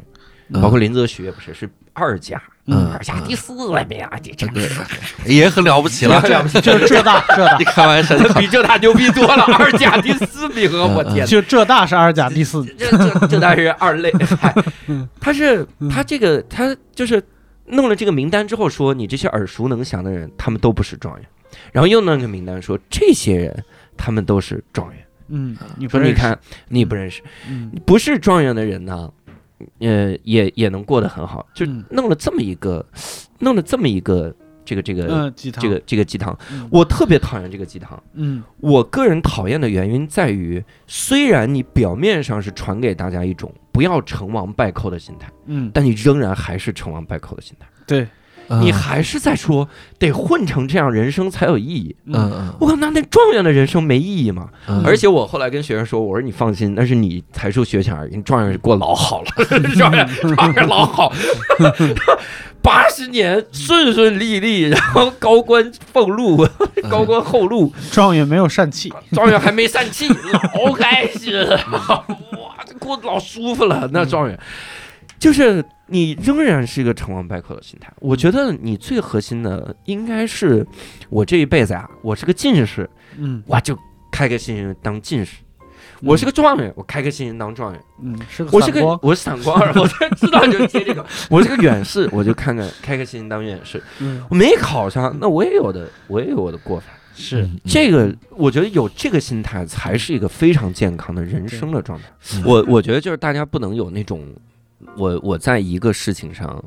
[0.50, 3.52] 元，包括林则徐也不是是二甲，嗯二甲第四
[3.88, 4.80] 名啊，这真是
[5.26, 10.86] 也很了不起了，了不起，就浙大，浙大你开玩笑，比浙大牛逼多了，二甲第四名啊！
[10.94, 14.12] 我天，就浙大是二甲第四，这这这当然是二类。
[15.20, 17.22] 他是他这个他就是
[17.70, 21.26] 弄了这个名单之后说，你这些耳熟能详的人，他们都不是状元。
[21.72, 23.64] 然后又弄个名单说，这些人
[23.96, 25.06] 他们都是状元。
[25.28, 25.56] 嗯，
[25.88, 26.38] 说你看
[26.68, 27.70] 你不认识，嗯。
[27.86, 29.12] 不是状元的人呢，
[29.78, 31.84] 呃，也也能过得很好，就嗯。
[31.90, 32.84] 弄了这么一个，
[33.38, 34.34] 弄了这么一个
[34.64, 36.36] 这个这个嗯，鸡汤，这个这个鸡汤。
[36.52, 38.00] 嗯，我特别讨厌这个鸡汤。
[38.14, 48.06] 嗯我个人讨厌的原因在于，虽然你表面上是传给大家一种不要成王败寇的心态，嗯，但你仍然还是成王败寇的心态，对，
[48.48, 49.68] 嗯你还是在说
[49.98, 51.96] 得混成这样，人生才有意义。
[52.06, 54.48] 嗯嗯我靠，那那状元的人生没意义吗？
[54.68, 59.30] 嗯，而且我后来跟学生说，我说你放心，那是你才疏学浅而已，你状元过老好了，
[59.76, 60.06] 状元
[60.36, 61.12] 状元老好，
[62.62, 66.46] 八十年顺顺利利，然后高官俸禄，
[66.90, 71.56] 高官厚禄，状元没有疝气，状元还没疝气，老开心了，
[72.32, 73.88] 哇，这过得老舒服了。
[73.92, 74.38] 那状元
[75.18, 77.92] 就是你仍然是一个成王败寇的心态。
[78.00, 80.66] 我觉得你最核心的应该是，
[81.08, 82.88] 我这一辈子啊，我是个进士，
[83.18, 83.76] 嗯我就
[84.12, 85.36] 开开心心当进士。
[86.02, 87.82] 我是个状元，我开开心心当状元。
[88.02, 91.04] 嗯，是个我是个我是散光儿，我就知道你就接这个。
[91.28, 93.82] 我是个远视，我就看看开开心心当远视。
[93.98, 96.86] 嗯我没考上，那我也有的，我也有我的过法。
[97.14, 102.04] 是嗯这个，我觉得有这个心态才是一个非常健康的人生的状态。
[102.36, 104.26] 嗯我我觉得就是大家不能有那种，
[104.96, 106.62] 我我在一个事情上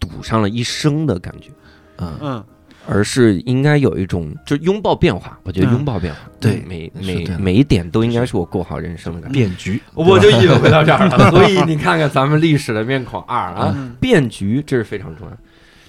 [0.00, 1.50] 赌上了一生的感觉，
[1.98, 2.44] 嗯嗯
[2.86, 5.38] 而是应该有一种就是拥抱变化。
[5.42, 9.38] 我觉得嗯拥抱变化，对每每每一点都应该是我过好人生的感觉。
[9.38, 15.36] 变局，我就引回到这儿了， 所以你看看咱们历史的面孔二啊，嗯变局这是非常重要。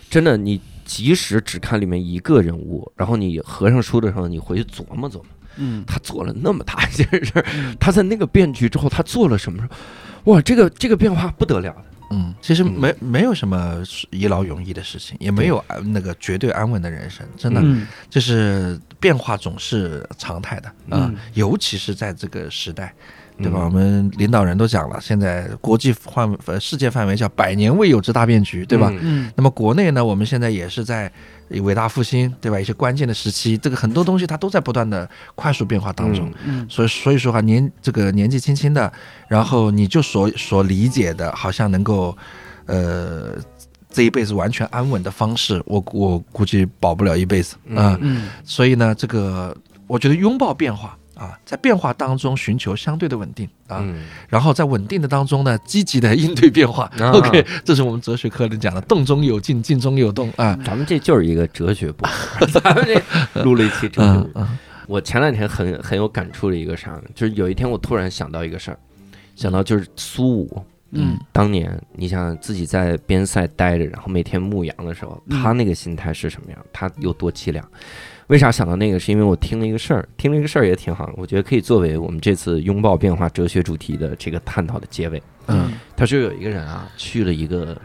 [0.09, 5.25] 真的，你即使只看里面一个人物，然后你合上书的时候，你回去琢磨琢磨，
[5.57, 9.67] 嗯他做了那么大一件事儿，嗯他在那个变局之后，他做了什么？
[10.25, 11.85] 哇，这个这个变化不得了的。
[12.11, 13.81] 嗯，其实嗯没没有什么
[14.11, 22.93] 一劳永逸的事情，也没有安那个绝对安稳的人生，真的嗯就是变化总是常态的啊嗯，尤其是在这个时代。
[23.37, 23.59] 对吧？
[23.61, 28.89] 嗯我们领导人都讲了，现在国际范呃世界范围叫百年未有之大变局，对吧？
[28.93, 31.11] 嗯嗯那么国内呢，我们现在也是在
[31.49, 32.59] 伟大复兴，对吧？
[32.59, 36.29] 一些关键的时期，这个很多东西它都在不断的快速变化当中。
[36.45, 38.91] 嗯嗯所以所以说哈，年这个年纪轻轻的，
[39.27, 42.17] 然后你就所所理解的，好像能够，
[42.65, 43.35] 呃，
[43.89, 49.55] 这一辈子完全安稳的方式，我我估计保不了一辈子啊、嗯嗯所以呢，这个
[49.87, 56.83] 我觉得拥抱变化啊，在变化当中寻求相对的稳定啊，嗯然后在稳定的当中呢，积极的应对变化。
[56.99, 60.57] 啊 OK，这是我们哲学课里讲的，动中有静，静中有动啊。
[60.65, 62.05] 咱们这就是一个哲学部，
[62.53, 64.29] 咱们这录了一期哲学部。
[64.35, 68.77] 嗯嗯我前两天很很有感触的一个事儿，就是有一天我突然想到一个事儿，
[69.35, 76.59] 想到就是苏武，嗯当年你想自己在边塞待着，然后每天牧羊的时候，嗯他那个心态是什么样？
[76.71, 77.67] 他有多凄凉？
[78.27, 78.99] 为啥想到那个？
[78.99, 85.21] 是因为我听了一个事儿，听了一个事儿也挺好的，我觉得可以作为我们这次拥抱变化哲学主题的这个探讨的结尾。
[85.47, 87.79] 嗯他说有一个人啊，去了一个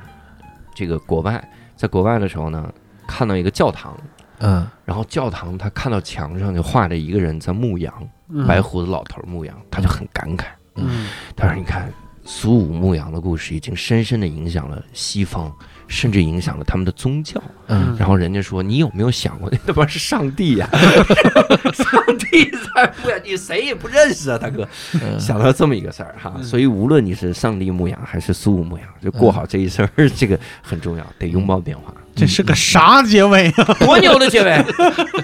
[0.74, 1.46] 这个国外，
[1.76, 2.72] 在国外的时候呢，
[3.06, 3.94] 看到一个教堂，
[4.38, 7.92] 嗯然后教堂他看到墙上就画着一个人在牧羊，
[8.28, 10.46] 嗯白胡子老头儿牧羊，他就很感慨。
[10.76, 11.92] 嗯他说：“你看，
[12.24, 15.52] 苏武牧羊的故事已经深深的影响了西方，
[15.90, 17.42] 甚至影响了他们的宗教。
[17.66, 20.66] 嗯然后人家说：‘你有没有想过，那他妈是上帝呀、
[21.74, 31.92] 上帝在不呀，你谁也不认识啊，大哥。’嗯想到这么一个事儿哈，嗯所以无论你是上帝牧羊还是苏武牧羊，就过好这一生儿，这个很重要，得拥抱变化。
[32.14, 33.64] 这是个啥结尾啊？
[33.80, 34.64] 多牛的结尾，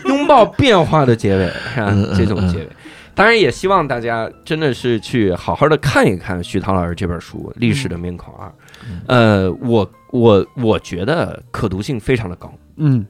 [0.07, 1.53] 拥抱变化的结尾？
[2.17, 2.69] 这种结尾。
[3.15, 8.47] 当然也希望大家真的是去好好的看一看徐涛老师这本书《历史的面孔二》。
[9.07, 13.05] 呃，我我我觉得可读性非常的高，嗯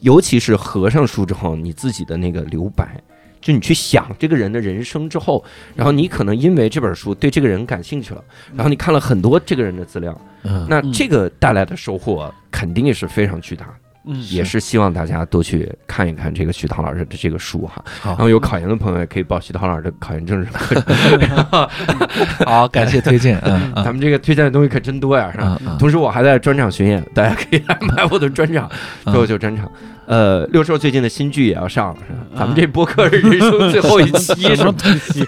[0.00, 3.00] 尤其是合上书之后，你自己的那个留白，
[3.40, 5.42] 就你去想这个人的人生之后，
[5.74, 8.22] 然后你可能因为这本书对这个人感兴趣了，
[8.54, 13.74] 然后你看了很多这个人的资料，嗯那这个带来的收获肯定也是非常巨大的。
[14.06, 17.84] 嗯也是希望大家多去看一看这个徐涛老师的这个书哈。
[18.04, 20.80] 然后有考研的朋友也可以报徐涛老师的考研政治课。
[22.44, 25.58] 好，感谢推荐，嗯咱们这个推荐的东西可真多呀，是吧？
[25.78, 28.70] 同时我还在专场巡演，大家可以来买我的专场，
[29.04, 29.70] 脱口秀专场。
[30.06, 32.18] 呃，六兽最近的新剧也要上，是吧？
[32.38, 34.74] 咱们这播客是人生最后一期，什 么是吧？
[34.78, 35.26] 东西？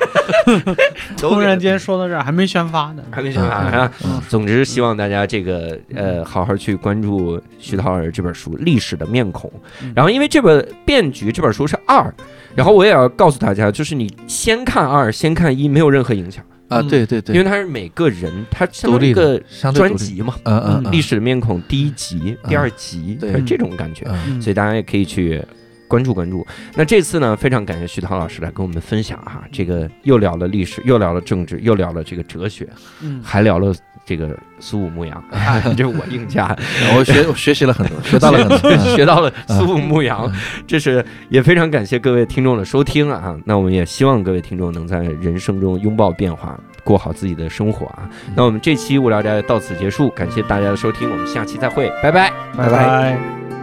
[1.16, 3.02] 突然间说到这儿，还没宣发呢。
[3.10, 3.90] 还没宣发啊。
[4.04, 9.48] 嗯总之，希望大家这个呃，好好去关注徐涛尔这本书《历史的面孔》。
[9.82, 12.12] 嗯然后，因为这本《变局》这本书是二，
[12.54, 16.88] 然后我也要告诉大家，就是你先看二，先看一，没有任何影响，啊，嗯。
[16.88, 23.32] 对对对，因为它是每个人，它相当于一独立的个专辑嘛，嗯嗯《历史的面孔》第一集、嗯第二集，对。
[23.32, 24.04] 是这种感觉。
[24.40, 25.42] 所以大家也可以去
[25.88, 26.46] 关注关注。
[26.74, 32.68] 那这次呢，非常感谢徐涛老师来跟我们分享哈，这个又聊了历史，又聊了政治，又聊了这个哲学，
[33.00, 33.74] 嗯，还聊了
[34.06, 35.22] 这个苏武牧羊，
[35.76, 36.56] 这是我硬加，
[36.96, 40.32] 我学我学习了很多，学到了很多，嗯学到了苏武牧羊，
[40.66, 43.36] 这是也非常感谢各位听众的收听啊。
[43.44, 46.58] 那我们也希望各位听众能在人生中拥抱变化。
[46.86, 48.08] 过好自己的生活啊！
[48.36, 52.30] 那我们这期无聊斋到此结束，感谢大家的收听，我们下期再会，拜拜。
[52.56, 52.86] 拜拜。
[52.86, 53.55] 拜。